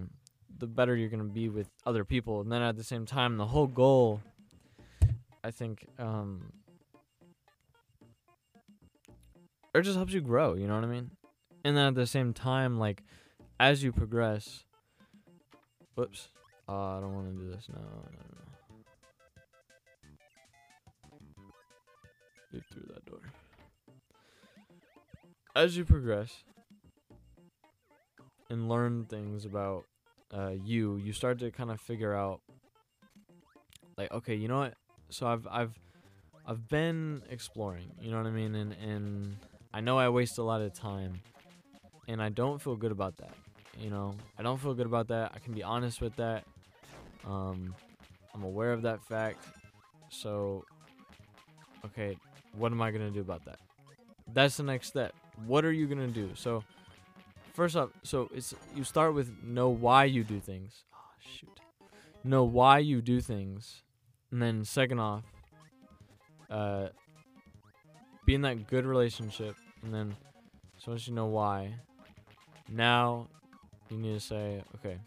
the 0.58 0.66
better 0.66 0.94
you're 0.94 1.08
going 1.08 1.18
to 1.18 1.32
be 1.32 1.48
with 1.48 1.68
other 1.84 2.04
people. 2.04 2.40
And 2.40 2.50
then 2.52 2.62
at 2.62 2.76
the 2.76 2.84
same 2.84 3.06
time 3.06 3.36
the 3.36 3.46
whole 3.46 3.66
goal 3.66 4.20
i 5.44 5.50
think 5.50 5.86
um 5.98 6.52
it 9.74 9.82
just 9.82 9.96
helps 9.96 10.12
you 10.12 10.20
grow 10.20 10.54
you 10.54 10.66
know 10.66 10.74
what 10.74 10.84
i 10.84 10.86
mean 10.86 11.10
and 11.64 11.76
then 11.76 11.86
at 11.86 11.94
the 11.94 12.06
same 12.06 12.32
time, 12.32 12.78
like 12.78 13.02
as 13.60 13.82
you 13.82 13.92
progress, 13.92 14.64
whoops, 15.94 16.28
uh, 16.68 16.96
I 16.96 17.00
don't 17.00 17.14
want 17.14 17.34
to 17.34 17.44
do 17.44 17.50
this. 17.50 17.68
No, 17.72 17.80
no, 17.80 17.84
no. 18.02 18.44
Through 22.72 22.86
that 22.94 23.04
door. 23.04 23.20
As 25.54 25.76
you 25.76 25.84
progress 25.84 26.44
and 28.50 28.68
learn 28.68 29.04
things 29.04 29.44
about 29.44 29.84
uh, 30.32 30.52
you, 30.64 30.96
you 30.96 31.12
start 31.12 31.38
to 31.40 31.50
kind 31.50 31.70
of 31.70 31.80
figure 31.80 32.14
out, 32.14 32.40
like, 33.96 34.10
okay, 34.12 34.34
you 34.34 34.48
know 34.48 34.58
what? 34.58 34.74
So 35.10 35.26
I've 35.26 35.46
I've 35.50 35.78
I've 36.46 36.68
been 36.68 37.22
exploring. 37.30 37.90
You 38.00 38.10
know 38.10 38.16
what 38.16 38.26
I 38.26 38.30
mean? 38.30 38.54
And 38.54 38.72
and 38.72 39.36
I 39.72 39.80
know 39.80 39.98
I 39.98 40.08
waste 40.08 40.38
a 40.38 40.42
lot 40.42 40.62
of 40.62 40.72
time 40.72 41.20
and 42.08 42.20
I 42.22 42.30
don't 42.30 42.60
feel 42.60 42.74
good 42.74 42.90
about 42.90 43.16
that. 43.18 43.34
You 43.78 43.90
know, 43.90 44.14
I 44.38 44.42
don't 44.42 44.58
feel 44.58 44.74
good 44.74 44.86
about 44.86 45.06
that. 45.08 45.30
I 45.34 45.38
can 45.38 45.52
be 45.52 45.62
honest 45.62 46.00
with 46.00 46.16
that. 46.16 46.44
Um, 47.24 47.74
I'm 48.34 48.42
aware 48.42 48.72
of 48.72 48.82
that 48.82 49.04
fact. 49.04 49.44
So, 50.08 50.64
okay, 51.84 52.16
what 52.56 52.72
am 52.72 52.82
I 52.82 52.90
gonna 52.90 53.10
do 53.10 53.20
about 53.20 53.44
that? 53.44 53.60
That's 54.32 54.56
the 54.56 54.62
next 54.62 54.88
step. 54.88 55.14
What 55.46 55.64
are 55.64 55.72
you 55.72 55.86
gonna 55.86 56.08
do? 56.08 56.30
So, 56.34 56.64
first 57.52 57.76
off, 57.76 57.90
so 58.02 58.28
it's 58.34 58.54
you 58.74 58.84
start 58.84 59.14
with 59.14 59.30
know 59.44 59.68
why 59.68 60.04
you 60.04 60.24
do 60.24 60.40
things. 60.40 60.84
Oh 60.94 60.98
shoot, 61.20 61.60
know 62.24 62.42
why 62.42 62.78
you 62.78 63.00
do 63.02 63.20
things, 63.20 63.82
and 64.32 64.42
then 64.42 64.64
second 64.64 64.98
off, 64.98 65.24
uh, 66.50 66.88
be 68.24 68.34
in 68.34 68.42
that 68.42 68.66
good 68.66 68.86
relationship, 68.86 69.54
and 69.84 69.94
then 69.94 70.16
so 70.78 70.92
once 70.92 71.06
you 71.06 71.14
know 71.14 71.26
why, 71.26 71.74
now, 72.70 73.26
you 73.90 73.96
need 73.96 74.14
to 74.14 74.20
say, 74.20 74.62
okay, 74.76 74.98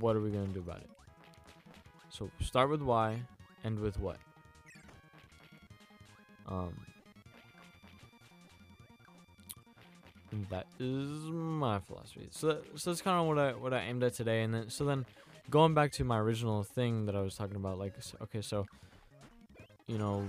what 0.00 0.16
are 0.16 0.20
we 0.20 0.30
going 0.30 0.46
to 0.46 0.52
do 0.52 0.60
about 0.60 0.78
it? 0.78 0.90
So 2.10 2.30
start 2.40 2.70
with 2.70 2.82
why, 2.82 3.20
end 3.64 3.78
with 3.78 3.98
what. 4.00 4.16
Um, 6.48 6.74
that 10.50 10.66
is 10.78 11.08
my 11.30 11.78
philosophy. 11.80 12.28
So, 12.30 12.48
that, 12.48 12.64
so 12.76 12.90
that's 12.90 13.02
kind 13.02 13.20
of 13.20 13.26
what 13.26 13.38
I 13.38 13.52
what 13.52 13.72
I 13.72 13.80
aimed 13.80 14.02
at 14.02 14.14
today. 14.14 14.42
And 14.42 14.54
then 14.54 14.70
so 14.70 14.84
then 14.84 15.06
going 15.50 15.74
back 15.74 15.92
to 15.92 16.04
my 16.04 16.18
original 16.18 16.62
thing 16.62 17.06
that 17.06 17.14
I 17.14 17.20
was 17.20 17.34
talking 17.34 17.56
about, 17.56 17.78
like 17.78 17.94
okay, 18.22 18.40
so 18.40 18.66
you 19.86 19.98
know 19.98 20.24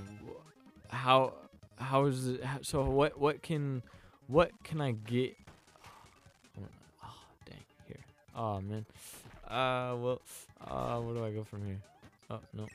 how 0.90 1.34
how 1.78 2.06
is 2.06 2.28
it? 2.28 2.42
So 2.62 2.84
what 2.84 3.20
what 3.20 3.42
can 3.42 3.82
what 4.28 4.52
can 4.64 4.82
I 4.82 4.92
get 4.92 5.36
Oh 8.42 8.62
man. 8.62 8.86
Uh, 9.46 9.98
well, 10.00 10.22
uh, 10.66 10.98
where 11.02 11.14
do 11.14 11.26
I 11.26 11.32
go 11.32 11.44
from 11.44 11.66
here? 11.66 11.82
Oh 12.30 12.40
no, 12.54 12.68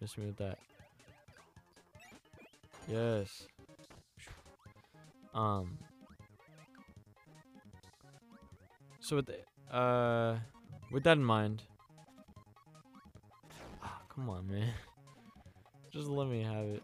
miss 0.00 0.18
me 0.18 0.26
with 0.26 0.36
that. 0.38 0.58
Yes. 2.88 3.46
Um. 5.32 5.78
So 8.98 9.16
with 9.16 9.26
the, 9.26 9.76
uh, 9.76 10.40
with 10.90 11.04
that 11.04 11.18
in 11.18 11.24
mind. 11.24 11.62
Oh, 13.84 13.98
come 14.12 14.28
on, 14.28 14.50
man. 14.50 14.70
Just 15.92 16.08
let 16.08 16.26
me 16.26 16.42
have 16.42 16.64
it. 16.64 16.82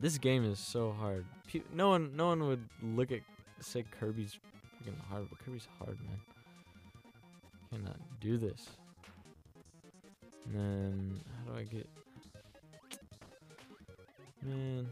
This 0.00 0.18
game 0.18 0.44
is 0.44 0.58
so 0.58 0.92
hard. 0.92 1.24
no 1.72 1.88
one, 1.88 2.14
no 2.14 2.26
one 2.26 2.46
would 2.46 2.68
look 2.82 3.10
at 3.10 3.20
say 3.60 3.86
Kirby's 3.98 4.36
freaking 4.36 5.00
hard, 5.08 5.28
but 5.30 5.38
Kirby's 5.38 5.66
hard, 5.78 5.96
man 6.06 6.18
cannot 7.70 7.98
do 8.20 8.36
this. 8.36 8.68
And 10.46 10.54
then, 10.54 11.20
how 11.46 11.52
do 11.52 11.58
I 11.58 11.62
get... 11.64 11.88
Man. 14.42 14.86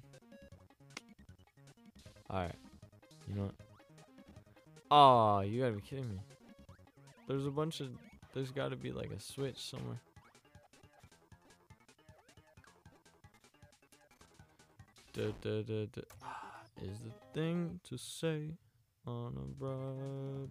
Alright. 2.30 2.54
You 3.28 3.34
know 3.34 3.42
what? 3.44 3.54
Oh, 4.90 5.40
you 5.40 5.60
gotta 5.60 5.72
be 5.72 5.80
kidding 5.80 6.08
me. 6.08 6.20
There's 7.28 7.46
a 7.46 7.50
bunch 7.50 7.80
of... 7.80 7.88
There's 8.34 8.50
gotta 8.50 8.76
be 8.76 8.92
like 8.92 9.10
a 9.10 9.20
switch 9.20 9.58
somewhere. 9.58 10.00
Da, 15.14 15.32
da, 15.40 15.62
da, 15.62 15.86
da. 15.86 16.02
Ah, 16.22 16.60
is 16.82 16.98
the 16.98 17.12
thing 17.32 17.80
to 17.88 17.96
say 17.96 18.50
on 19.06 19.34
a 19.34 19.46
bright 19.58 20.50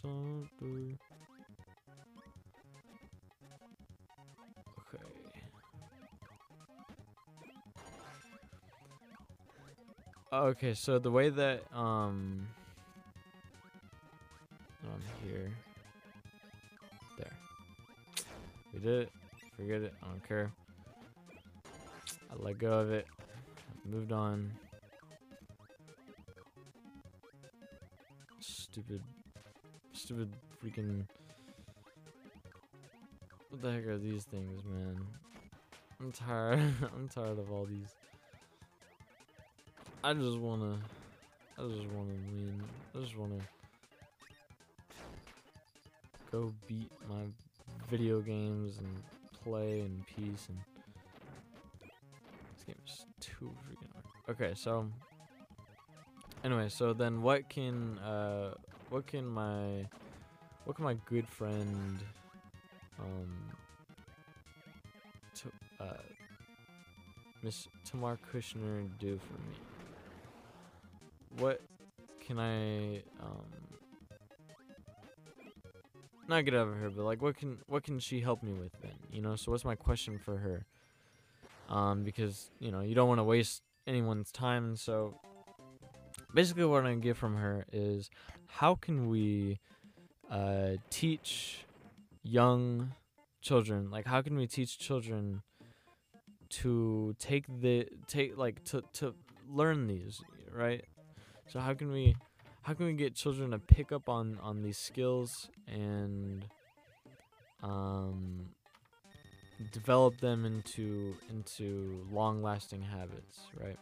summer 0.00 0.46
day. 0.60 0.96
Okay, 10.30 10.74
so 10.74 10.98
the 10.98 11.10
way 11.10 11.30
that 11.30 11.62
um 11.74 12.46
I'm 14.84 15.28
here. 15.28 15.50
There. 17.16 17.32
We 18.74 18.80
did 18.80 19.02
it. 19.02 19.12
Forget 19.56 19.82
it. 19.82 19.94
I 20.02 20.06
don't 20.06 20.28
care. 20.28 20.52
I 22.30 22.34
let 22.42 22.58
go 22.58 22.72
of 22.72 22.92
it. 22.92 23.06
Moved 23.86 24.12
on. 24.12 24.52
Stupid 28.40 29.02
stupid 29.94 30.30
freaking 30.62 31.04
what 33.48 33.62
the 33.62 33.72
heck 33.72 33.86
are 33.86 33.98
these 33.98 34.24
things, 34.24 34.62
man? 34.64 35.06
I'm 36.00 36.12
tired. 36.12 36.58
I'm 36.94 37.08
tired 37.08 37.38
of 37.38 37.50
all 37.50 37.64
these. 37.64 37.96
I 40.04 40.14
just 40.14 40.38
wanna, 40.38 40.78
I 41.58 41.62
just 41.62 41.86
wanna 41.88 42.14
win. 42.30 42.62
I 42.94 43.00
just 43.00 43.16
wanna 43.16 43.40
go 46.30 46.52
beat 46.68 46.92
my 47.08 47.24
video 47.90 48.20
games 48.20 48.78
and 48.78 49.02
play 49.42 49.80
in 49.80 50.04
peace 50.06 50.46
and 50.48 50.58
this 52.54 52.64
game 52.64 52.76
is 52.86 53.06
too 53.18 53.50
freaking 53.66 53.92
hard. 53.92 54.40
Okay, 54.40 54.52
so 54.54 54.86
anyway, 56.44 56.68
so 56.68 56.92
then 56.92 57.22
what 57.22 57.48
can 57.48 57.98
uh 57.98 58.54
what 58.90 59.06
can 59.06 59.26
my 59.26 59.84
what 60.64 60.76
can 60.76 60.84
my 60.84 60.96
good 61.06 61.26
friend 61.26 61.98
um, 63.00 63.34
to, 65.34 65.50
uh, 65.80 65.94
Miss 67.42 67.68
Tamar 67.84 68.18
Kushner 68.32 68.88
do 68.98 69.18
for 69.18 69.34
me? 69.34 69.67
What 71.38 71.60
can 72.26 72.38
I 72.38 73.02
um 73.20 73.46
not 76.28 76.44
get 76.44 76.54
out 76.54 76.68
of 76.68 76.74
her, 76.74 76.90
but 76.90 77.04
like 77.04 77.22
what 77.22 77.36
can 77.36 77.58
what 77.66 77.82
can 77.84 77.98
she 77.98 78.20
help 78.20 78.42
me 78.42 78.52
with 78.52 78.72
then? 78.82 78.92
You 79.12 79.22
know, 79.22 79.36
so 79.36 79.52
what's 79.52 79.64
my 79.64 79.74
question 79.74 80.18
for 80.18 80.36
her? 80.36 80.66
Um, 81.68 82.02
because 82.02 82.50
you 82.58 82.70
know 82.70 82.80
you 82.80 82.94
don't 82.94 83.08
want 83.08 83.18
to 83.18 83.24
waste 83.24 83.62
anyone's 83.86 84.30
time, 84.30 84.76
so 84.76 85.14
basically 86.34 86.64
what 86.64 86.82
gonna 86.82 86.96
get 86.96 87.16
from 87.16 87.36
her 87.36 87.64
is 87.72 88.10
how 88.46 88.74
can 88.74 89.08
we 89.08 89.58
uh, 90.30 90.72
teach 90.90 91.64
young 92.22 92.92
children 93.40 93.90
like 93.90 94.04
how 94.06 94.20
can 94.20 94.36
we 94.36 94.46
teach 94.46 94.78
children 94.78 95.42
to 96.50 97.14
take 97.18 97.44
the 97.60 97.86
take 98.06 98.36
like 98.36 98.62
to 98.64 98.82
to 98.92 99.14
learn 99.48 99.86
these 99.86 100.20
right 100.52 100.84
so 101.48 101.60
how 101.60 101.74
can 101.74 101.90
we 101.90 102.16
how 102.62 102.74
can 102.74 102.86
we 102.86 102.92
get 102.92 103.14
children 103.14 103.50
to 103.50 103.58
pick 103.58 103.92
up 103.92 104.08
on 104.08 104.38
on 104.42 104.62
these 104.62 104.78
skills 104.78 105.48
and 105.66 106.44
um 107.62 108.46
develop 109.72 110.18
them 110.20 110.44
into 110.44 111.16
into 111.30 112.04
long 112.12 112.42
lasting 112.42 112.82
habits 112.82 113.40
right? 113.60 113.78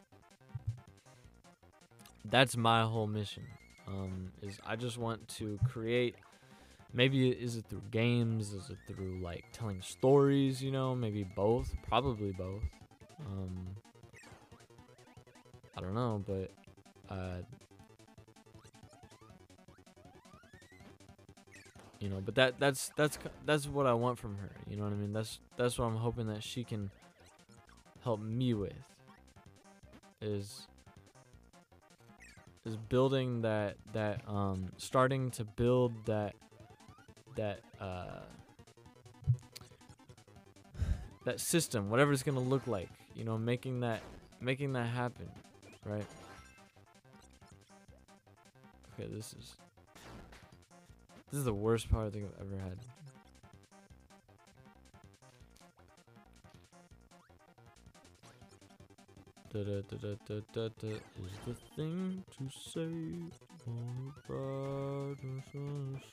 That's 2.25 2.57
my 2.57 2.83
whole 2.83 3.07
mission 3.07 3.45
um 3.87 4.33
is 4.43 4.59
i 4.67 4.77
just 4.77 4.99
want 4.99 5.27
to 5.29 5.59
create 5.69 6.17
maybe 6.93 7.29
is 7.31 7.57
it 7.57 7.65
through 7.69 7.83
games 7.91 8.53
is 8.53 8.71
it 8.71 8.79
through 8.87 9.19
like 9.21 9.45
telling 9.53 9.81
stories 9.81 10.63
you 10.63 10.71
know 10.71 10.95
maybe 10.95 11.25
both 11.37 11.73
probably 11.89 12.33
both 12.33 12.63
um 13.27 13.67
i 15.77 15.81
don't 15.81 15.95
know 15.95 16.23
but 16.27 16.51
uh 17.11 17.43
you 22.01 22.09
know 22.09 22.21
but 22.25 22.35
that 22.35 22.59
that's 22.59 22.91
that's 22.97 23.19
that's 23.45 23.67
what 23.67 23.87
i 23.87 23.93
want 23.93 24.19
from 24.19 24.37
her 24.37 24.51
you 24.69 24.77
know 24.77 24.85
what 24.85 24.93
i 24.93 24.97
mean? 24.97 25.13
That's 25.13 25.41
that's 25.57 25.79
what 25.79 25.87
i'm 25.87 25.97
hoping 25.97 26.27
that 26.29 26.43
she 26.43 26.65
can 26.65 26.91
help 28.05 28.21
me 28.21 28.55
with 28.55 28.73
is 30.21 30.67
is 32.65 32.77
building 32.77 33.43
that 33.43 33.77
that 33.93 34.21
um 34.29 34.71
starting 34.77 35.31
to 35.31 35.45
build 35.45 35.93
that 36.07 36.35
that 37.37 37.61
uh 37.81 38.21
that 41.25 41.41
system 41.41 41.91
whatever 41.91 42.13
it's 42.13 42.23
gonna 42.23 42.39
look 42.41 42.67
like 42.67 42.89
you 43.15 43.25
know 43.25 43.39
making 43.39 43.81
that 43.81 44.01
making 44.41 44.73
that 44.73 44.87
happen 44.87 45.29
right 45.85 46.07
okay 48.99 49.09
this 49.13 49.35
is 49.35 49.57
this 51.31 51.39
is 51.39 51.45
the 51.45 51.53
worst 51.53 51.91
part 51.91 52.07
I 52.07 52.11
think 52.11 52.25
I've 52.27 52.41
ever 52.47 52.57
had. 52.63 52.79
Da 59.53 59.65
da 59.65 59.81
da 59.81 59.97
da 59.97 60.15
da 60.29 60.41
da 60.53 60.69
da 60.81 60.89
is 60.89 61.39
the 61.47 61.55
thing 61.75 62.25
to 62.37 62.49
say 62.51 62.93
on 63.69 64.13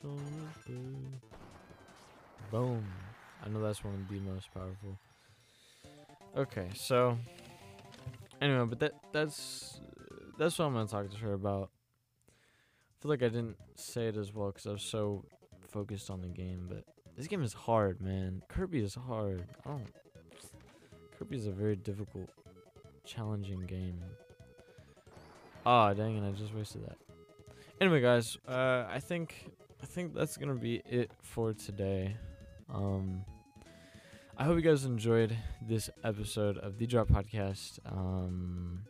summer's 0.02 0.58
day. 0.68 1.20
Boom. 2.52 2.86
I 3.46 3.50
know 3.50 3.62
that's 3.62 3.84
one 3.84 3.96
of 3.96 4.08
the 4.08 4.20
most 4.20 4.54
powerful. 4.54 4.98
Okay, 6.36 6.70
so 6.74 7.18
anyway, 8.42 8.66
but 8.66 8.80
that 8.80 8.94
that's 9.12 9.80
that's 10.38 10.58
what 10.58 10.66
I'm 10.66 10.74
gonna 10.74 10.88
talk 10.88 11.12
to 11.12 11.18
her 11.18 11.34
about 11.34 11.70
feel 13.04 13.10
like 13.10 13.22
I 13.22 13.28
didn't 13.28 13.58
say 13.76 14.08
it 14.08 14.16
as 14.16 14.34
well 14.34 14.48
because 14.48 14.66
I 14.66 14.72
was 14.72 14.82
so 14.82 15.26
focused 15.60 16.10
on 16.10 16.22
the 16.22 16.30
game, 16.30 16.68
but 16.70 16.86
this 17.18 17.28
game 17.28 17.44
is 17.44 17.52
hard, 17.52 18.00
man. 18.00 18.42
Kirby 18.48 18.80
is 18.80 18.96
hard. 18.96 19.44
I 19.66 19.70
don't. 19.72 19.88
Kirby 21.20 21.36
is 21.36 21.46
a 21.46 21.52
very 21.52 21.76
difficult, 21.76 22.30
challenging 23.06 23.60
game. 23.66 24.02
Ah, 25.66 25.90
oh, 25.90 25.94
dang 25.94 26.16
it! 26.16 26.26
I 26.26 26.32
just 26.32 26.54
wasted 26.54 26.86
that. 26.86 26.96
Anyway, 27.82 28.00
guys, 28.00 28.38
uh, 28.48 28.86
I 28.90 29.02
think 29.02 29.52
I 29.82 29.86
think 29.86 30.14
that's 30.14 30.38
gonna 30.38 30.56
be 30.56 30.82
it 30.90 31.12
for 31.22 31.52
today. 31.52 32.16
Um, 32.74 33.26
I 34.38 34.46
hope 34.46 34.56
you 34.56 34.62
guys 34.62 34.86
enjoyed 34.86 35.36
this 35.62 35.90
episode 36.06 36.58
of 36.58 36.78
the 36.78 36.88
Drop 36.88 37.10
Podcast. 37.10 37.80
Um, 37.86 38.86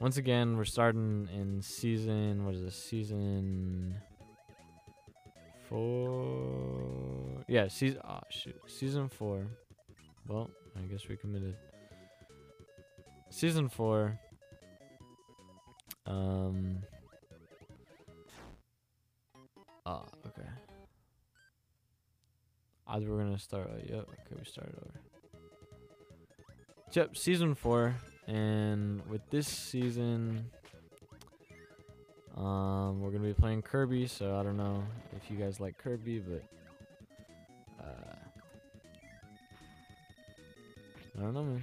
once 0.00 0.16
again, 0.16 0.56
we're 0.56 0.64
starting 0.64 1.28
in 1.32 1.62
season. 1.62 2.44
What 2.44 2.54
is 2.54 2.62
this? 2.62 2.76
Season 2.76 3.94
four. 5.68 7.44
Yeah, 7.48 7.68
season. 7.68 8.00
Oh 8.06 8.20
shoot, 8.30 8.56
season 8.66 9.08
four. 9.08 9.46
Well, 10.26 10.50
I 10.76 10.82
guess 10.82 11.08
we 11.08 11.16
committed. 11.16 11.56
Season 13.30 13.68
four. 13.68 14.18
Um. 16.06 16.78
Ah, 19.84 20.04
oh, 20.04 20.28
okay. 20.28 20.48
Either 22.88 23.08
we're 23.08 23.18
gonna 23.18 23.38
start. 23.38 23.70
Uh, 23.70 23.78
yep. 23.84 24.08
Okay, 24.08 24.36
we 24.38 24.44
started 24.44 24.74
over. 24.76 25.00
Yep, 26.92 27.16
season 27.16 27.54
four. 27.54 27.94
And 28.26 29.00
with 29.08 29.28
this 29.30 29.46
season, 29.46 30.50
um, 32.36 33.00
we're 33.00 33.10
gonna 33.10 33.24
be 33.24 33.34
playing 33.34 33.62
Kirby. 33.62 34.06
So 34.06 34.36
I 34.36 34.42
don't 34.42 34.56
know 34.56 34.82
if 35.16 35.30
you 35.30 35.36
guys 35.36 35.60
like 35.60 35.78
Kirby, 35.78 36.18
but 36.18 36.42
uh, 37.80 38.16
I 41.18 41.22
don't 41.22 41.34
know, 41.34 41.44
man. 41.44 41.62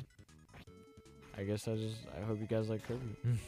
I 1.38 1.44
guess 1.44 1.68
I 1.68 1.76
just 1.76 1.98
I 2.18 2.24
hope 2.26 2.40
you 2.40 2.48
guys 2.48 2.70
like 2.70 2.88
Kirby. 2.88 3.40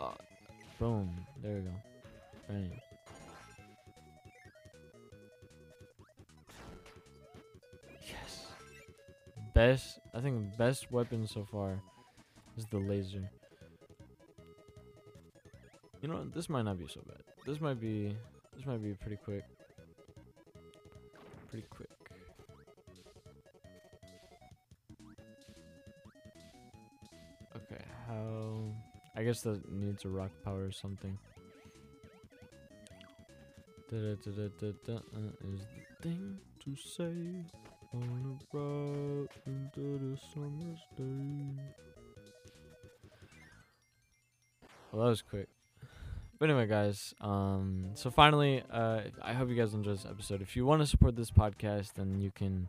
oh, 0.00 0.14
boom! 0.78 1.10
There 1.42 1.54
we 1.54 1.60
go. 1.60 1.70
Bang. 2.48 2.80
Best, 9.58 9.98
I 10.14 10.20
think 10.20 10.52
the 10.52 10.56
best 10.56 10.92
weapon 10.92 11.26
so 11.26 11.44
far 11.50 11.82
is 12.56 12.64
the 12.66 12.78
laser. 12.78 13.28
You 16.00 16.08
know, 16.08 16.24
this 16.32 16.48
might 16.48 16.62
not 16.62 16.78
be 16.78 16.86
so 16.86 17.00
bad. 17.04 17.22
This 17.44 17.60
might 17.60 17.80
be, 17.80 18.16
this 18.56 18.64
might 18.66 18.80
be 18.80 18.94
pretty 18.94 19.16
quick. 19.16 19.42
Pretty 21.50 21.66
quick. 21.68 21.88
Okay, 27.56 27.84
how, 28.06 28.60
I 29.16 29.24
guess 29.24 29.40
that 29.42 29.58
needs 29.72 30.04
a 30.04 30.08
rock 30.08 30.30
power 30.44 30.66
or 30.66 30.70
something. 30.70 31.18
Da 33.90 33.96
da 33.98 34.14
da 34.22 34.30
da 34.30 34.48
da, 34.60 34.72
da 34.86 34.98
is 35.52 35.62
the 35.74 36.08
thing 36.08 36.38
to 36.62 36.76
say 36.76 37.44
on 37.94 38.38
a 38.38 38.56
bright 38.56 39.30
into 39.46 39.98
the 39.98 40.18
summer's 40.32 40.80
day. 40.96 41.62
Well, 44.92 45.04
that 45.04 45.10
was 45.10 45.22
quick. 45.22 45.48
But 46.38 46.50
anyway, 46.50 46.66
guys, 46.66 47.14
um, 47.20 47.90
so 47.94 48.10
finally, 48.10 48.62
uh, 48.70 49.00
I 49.20 49.32
hope 49.32 49.48
you 49.48 49.56
guys 49.56 49.74
enjoyed 49.74 49.96
this 49.96 50.06
episode. 50.06 50.40
If 50.40 50.56
you 50.56 50.64
want 50.64 50.82
to 50.82 50.86
support 50.86 51.16
this 51.16 51.30
podcast, 51.30 51.94
then 51.94 52.20
you 52.20 52.30
can 52.30 52.68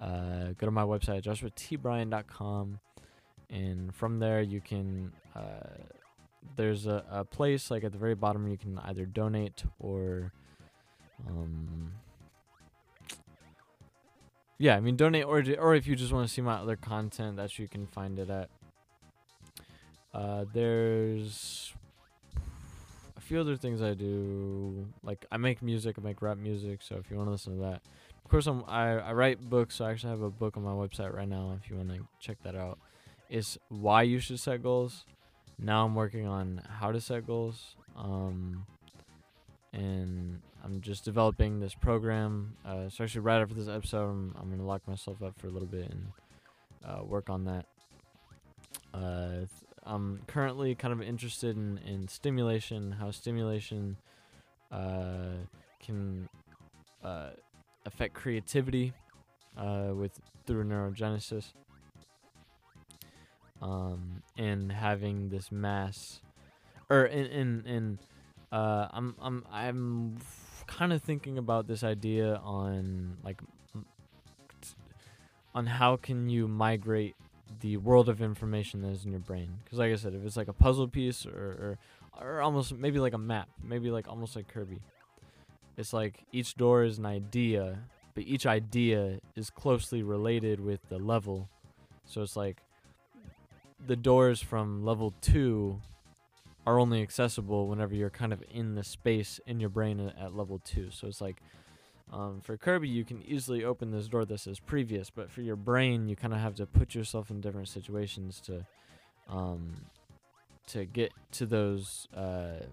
uh, 0.00 0.52
go 0.58 0.66
to 0.66 0.70
my 0.70 0.82
website, 0.82 1.22
joshuatbryan.com, 1.22 2.80
and 3.50 3.94
from 3.94 4.18
there 4.18 4.40
you 4.40 4.60
can. 4.60 5.12
Uh, 5.34 5.84
there's 6.56 6.86
a, 6.86 7.04
a 7.10 7.24
place 7.24 7.70
like 7.70 7.84
at 7.84 7.92
the 7.92 7.98
very 7.98 8.14
bottom 8.14 8.48
you 8.48 8.56
can 8.56 8.78
either 8.84 9.04
donate 9.04 9.62
or 9.78 10.32
um, 11.28 11.92
yeah, 14.58 14.76
I 14.76 14.80
mean, 14.80 14.96
donate 14.96 15.24
or 15.24 15.42
or 15.58 15.74
if 15.74 15.86
you 15.86 15.94
just 15.94 16.12
want 16.12 16.26
to 16.26 16.32
see 16.32 16.42
my 16.42 16.54
other 16.54 16.76
content, 16.76 17.36
that's 17.36 17.56
where 17.58 17.64
you 17.64 17.68
can 17.68 17.86
find 17.86 18.18
it 18.18 18.28
at. 18.28 18.50
Uh, 20.12 20.44
there's 20.52 21.72
a 23.16 23.20
few 23.20 23.38
other 23.40 23.56
things 23.56 23.80
I 23.80 23.94
do. 23.94 24.86
Like 25.04 25.26
I 25.30 25.36
make 25.36 25.62
music, 25.62 25.96
I 25.98 26.02
make 26.02 26.20
rap 26.22 26.38
music. 26.38 26.80
So 26.82 26.96
if 26.96 27.10
you 27.10 27.16
want 27.16 27.28
to 27.28 27.32
listen 27.32 27.54
to 27.56 27.60
that, 27.62 27.82
of 28.24 28.30
course, 28.30 28.48
I'm, 28.48 28.64
I 28.66 28.98
I 28.98 29.12
write 29.12 29.48
books. 29.48 29.76
So 29.76 29.84
I 29.84 29.92
actually 29.92 30.10
have 30.10 30.22
a 30.22 30.30
book 30.30 30.56
on 30.56 30.64
my 30.64 30.72
website 30.72 31.14
right 31.14 31.28
now. 31.28 31.56
If 31.62 31.70
you 31.70 31.76
want 31.76 31.90
to 31.90 32.00
check 32.18 32.38
that 32.42 32.56
out, 32.56 32.78
it's 33.30 33.58
why 33.68 34.02
you 34.02 34.18
should 34.18 34.40
set 34.40 34.62
goals. 34.62 35.04
Now 35.56 35.84
I'm 35.84 35.94
working 35.94 36.26
on 36.26 36.62
how 36.68 36.90
to 36.90 37.00
set 37.00 37.26
goals. 37.26 37.76
Um, 37.96 38.66
and 39.72 40.40
I'm 40.68 40.82
just 40.82 41.02
developing 41.02 41.60
this 41.60 41.74
program. 41.74 42.54
Uh, 42.62 42.90
actually, 43.00 43.22
right 43.22 43.40
after 43.40 43.54
this 43.54 43.68
episode, 43.68 44.10
I'm, 44.10 44.34
I'm 44.38 44.50
gonna 44.50 44.66
lock 44.66 44.86
myself 44.86 45.22
up 45.22 45.38
for 45.40 45.46
a 45.46 45.50
little 45.50 45.66
bit 45.66 45.90
and 45.90 46.12
uh, 46.84 47.02
work 47.04 47.30
on 47.30 47.44
that. 47.44 47.64
Uh, 48.92 49.36
th- 49.36 49.48
I'm 49.84 50.20
currently 50.26 50.74
kind 50.74 50.92
of 50.92 51.00
interested 51.00 51.56
in, 51.56 51.78
in 51.78 52.06
stimulation, 52.06 52.92
how 52.92 53.10
stimulation 53.12 53.96
uh, 54.70 55.38
can 55.80 56.28
uh, 57.02 57.30
affect 57.86 58.12
creativity 58.12 58.92
uh, 59.56 59.92
with 59.94 60.20
through 60.46 60.64
neurogenesis, 60.64 61.54
um, 63.62 64.22
and 64.36 64.70
having 64.70 65.30
this 65.30 65.50
mass, 65.50 66.20
or 66.90 67.06
in 67.06 67.24
in 67.24 67.66
in 67.66 67.98
uh, 68.52 68.88
I'm 68.90 69.14
I'm 69.18 69.46
I'm 69.50 70.18
kind 70.68 70.92
of 70.92 71.02
thinking 71.02 71.38
about 71.38 71.66
this 71.66 71.82
idea 71.82 72.36
on 72.44 73.16
like 73.24 73.40
on 75.54 75.66
how 75.66 75.96
can 75.96 76.28
you 76.28 76.46
migrate 76.46 77.16
the 77.60 77.78
world 77.78 78.08
of 78.08 78.22
information 78.22 78.82
that 78.82 78.90
is 78.90 79.04
in 79.04 79.10
your 79.10 79.20
brain. 79.20 79.58
Because 79.64 79.78
like 79.78 79.90
i 79.92 79.96
said 79.96 80.14
if 80.14 80.24
it's 80.24 80.36
like 80.36 80.48
a 80.48 80.52
puzzle 80.52 80.86
piece 80.86 81.26
or, 81.26 81.32
or 81.32 81.78
or 82.20 82.40
almost 82.40 82.72
maybe 82.74 82.98
like 82.98 83.14
a 83.14 83.18
map 83.18 83.48
maybe 83.62 83.90
like 83.90 84.06
almost 84.06 84.36
like 84.36 84.46
kirby. 84.46 84.80
It's 85.76 85.92
like 85.92 86.24
each 86.32 86.54
door 86.56 86.84
is 86.84 86.98
an 86.98 87.06
idea 87.06 87.80
but 88.14 88.24
each 88.24 88.46
idea 88.46 89.20
is 89.36 89.50
closely 89.50 90.02
related 90.02 90.60
with 90.60 90.80
the 90.88 90.98
level. 90.98 91.48
So 92.04 92.22
it's 92.22 92.36
like 92.36 92.62
the 93.86 93.96
doors 93.96 94.42
from 94.42 94.84
level 94.84 95.14
2 95.22 95.80
are 96.68 96.78
only 96.78 97.00
accessible 97.00 97.66
whenever 97.66 97.94
you're 97.94 98.10
kind 98.10 98.32
of 98.32 98.42
in 98.50 98.74
the 98.74 98.84
space 98.84 99.40
in 99.46 99.58
your 99.58 99.70
brain 99.70 100.12
at, 100.20 100.36
level 100.36 100.60
2 100.64 100.90
so 100.90 101.06
it's 101.06 101.20
like 101.20 101.40
um, 102.12 102.40
for 102.40 102.56
Kirby, 102.56 102.88
you 102.88 103.04
can 103.04 103.22
easily 103.22 103.64
open 103.64 103.90
this 103.90 104.08
door 104.08 104.24
that 104.24 104.40
says 104.40 104.58
previous, 104.60 105.10
but 105.10 105.30
for 105.30 105.42
your 105.42 105.56
brain, 105.56 106.08
you 106.08 106.16
kind 106.16 106.32
of 106.32 106.40
have 106.40 106.54
to 106.54 106.64
put 106.64 106.94
yourself 106.94 107.30
in 107.30 107.42
different 107.42 107.68
situations 107.68 108.40
to, 108.46 108.64
um, 109.28 109.74
to 110.68 110.86
get 110.86 111.12
to 111.32 111.44
those 111.44 112.08
uh, 112.16 112.64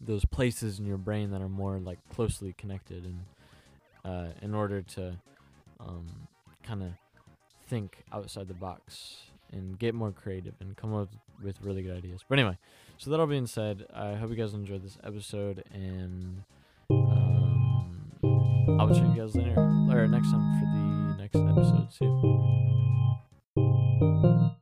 those 0.00 0.24
places 0.24 0.80
in 0.80 0.84
your 0.84 0.96
brain 0.96 1.30
that 1.30 1.40
are 1.40 1.48
more 1.48 1.78
like 1.78 2.00
closely 2.12 2.52
connected, 2.58 3.04
and 3.04 3.20
uh, 4.04 4.32
in 4.42 4.52
order 4.52 4.82
to 4.82 5.16
um, 5.78 6.06
kind 6.64 6.82
of 6.82 6.90
think 7.68 8.02
outside 8.12 8.48
the 8.48 8.54
box 8.54 9.18
and 9.52 9.78
get 9.78 9.94
more 9.94 10.10
creative 10.10 10.54
and 10.60 10.76
come 10.76 10.92
up 10.92 11.08
with 11.42 11.60
really 11.62 11.82
good 11.82 11.96
ideas. 11.96 12.24
But 12.28 12.38
anyway, 12.38 12.58
so 12.98 13.10
that 13.10 13.20
all 13.20 13.26
being 13.26 13.46
said, 13.46 13.86
I 13.94 14.14
hope 14.14 14.30
you 14.30 14.36
guys 14.36 14.54
enjoyed 14.54 14.82
this 14.84 14.98
episode 15.02 15.64
and. 15.72 16.42
Um, 16.90 18.12
I 18.78 18.84
will 18.84 18.94
check 18.94 19.04
you 19.14 19.22
guys 19.22 19.34
later 19.34 19.58
or 19.58 20.08
next 20.08 20.30
time 20.30 20.60
for 20.60 20.66
the 20.66 21.22
next 21.22 21.36
episode. 21.36 21.92
See 21.92 22.04
you. 23.56 24.52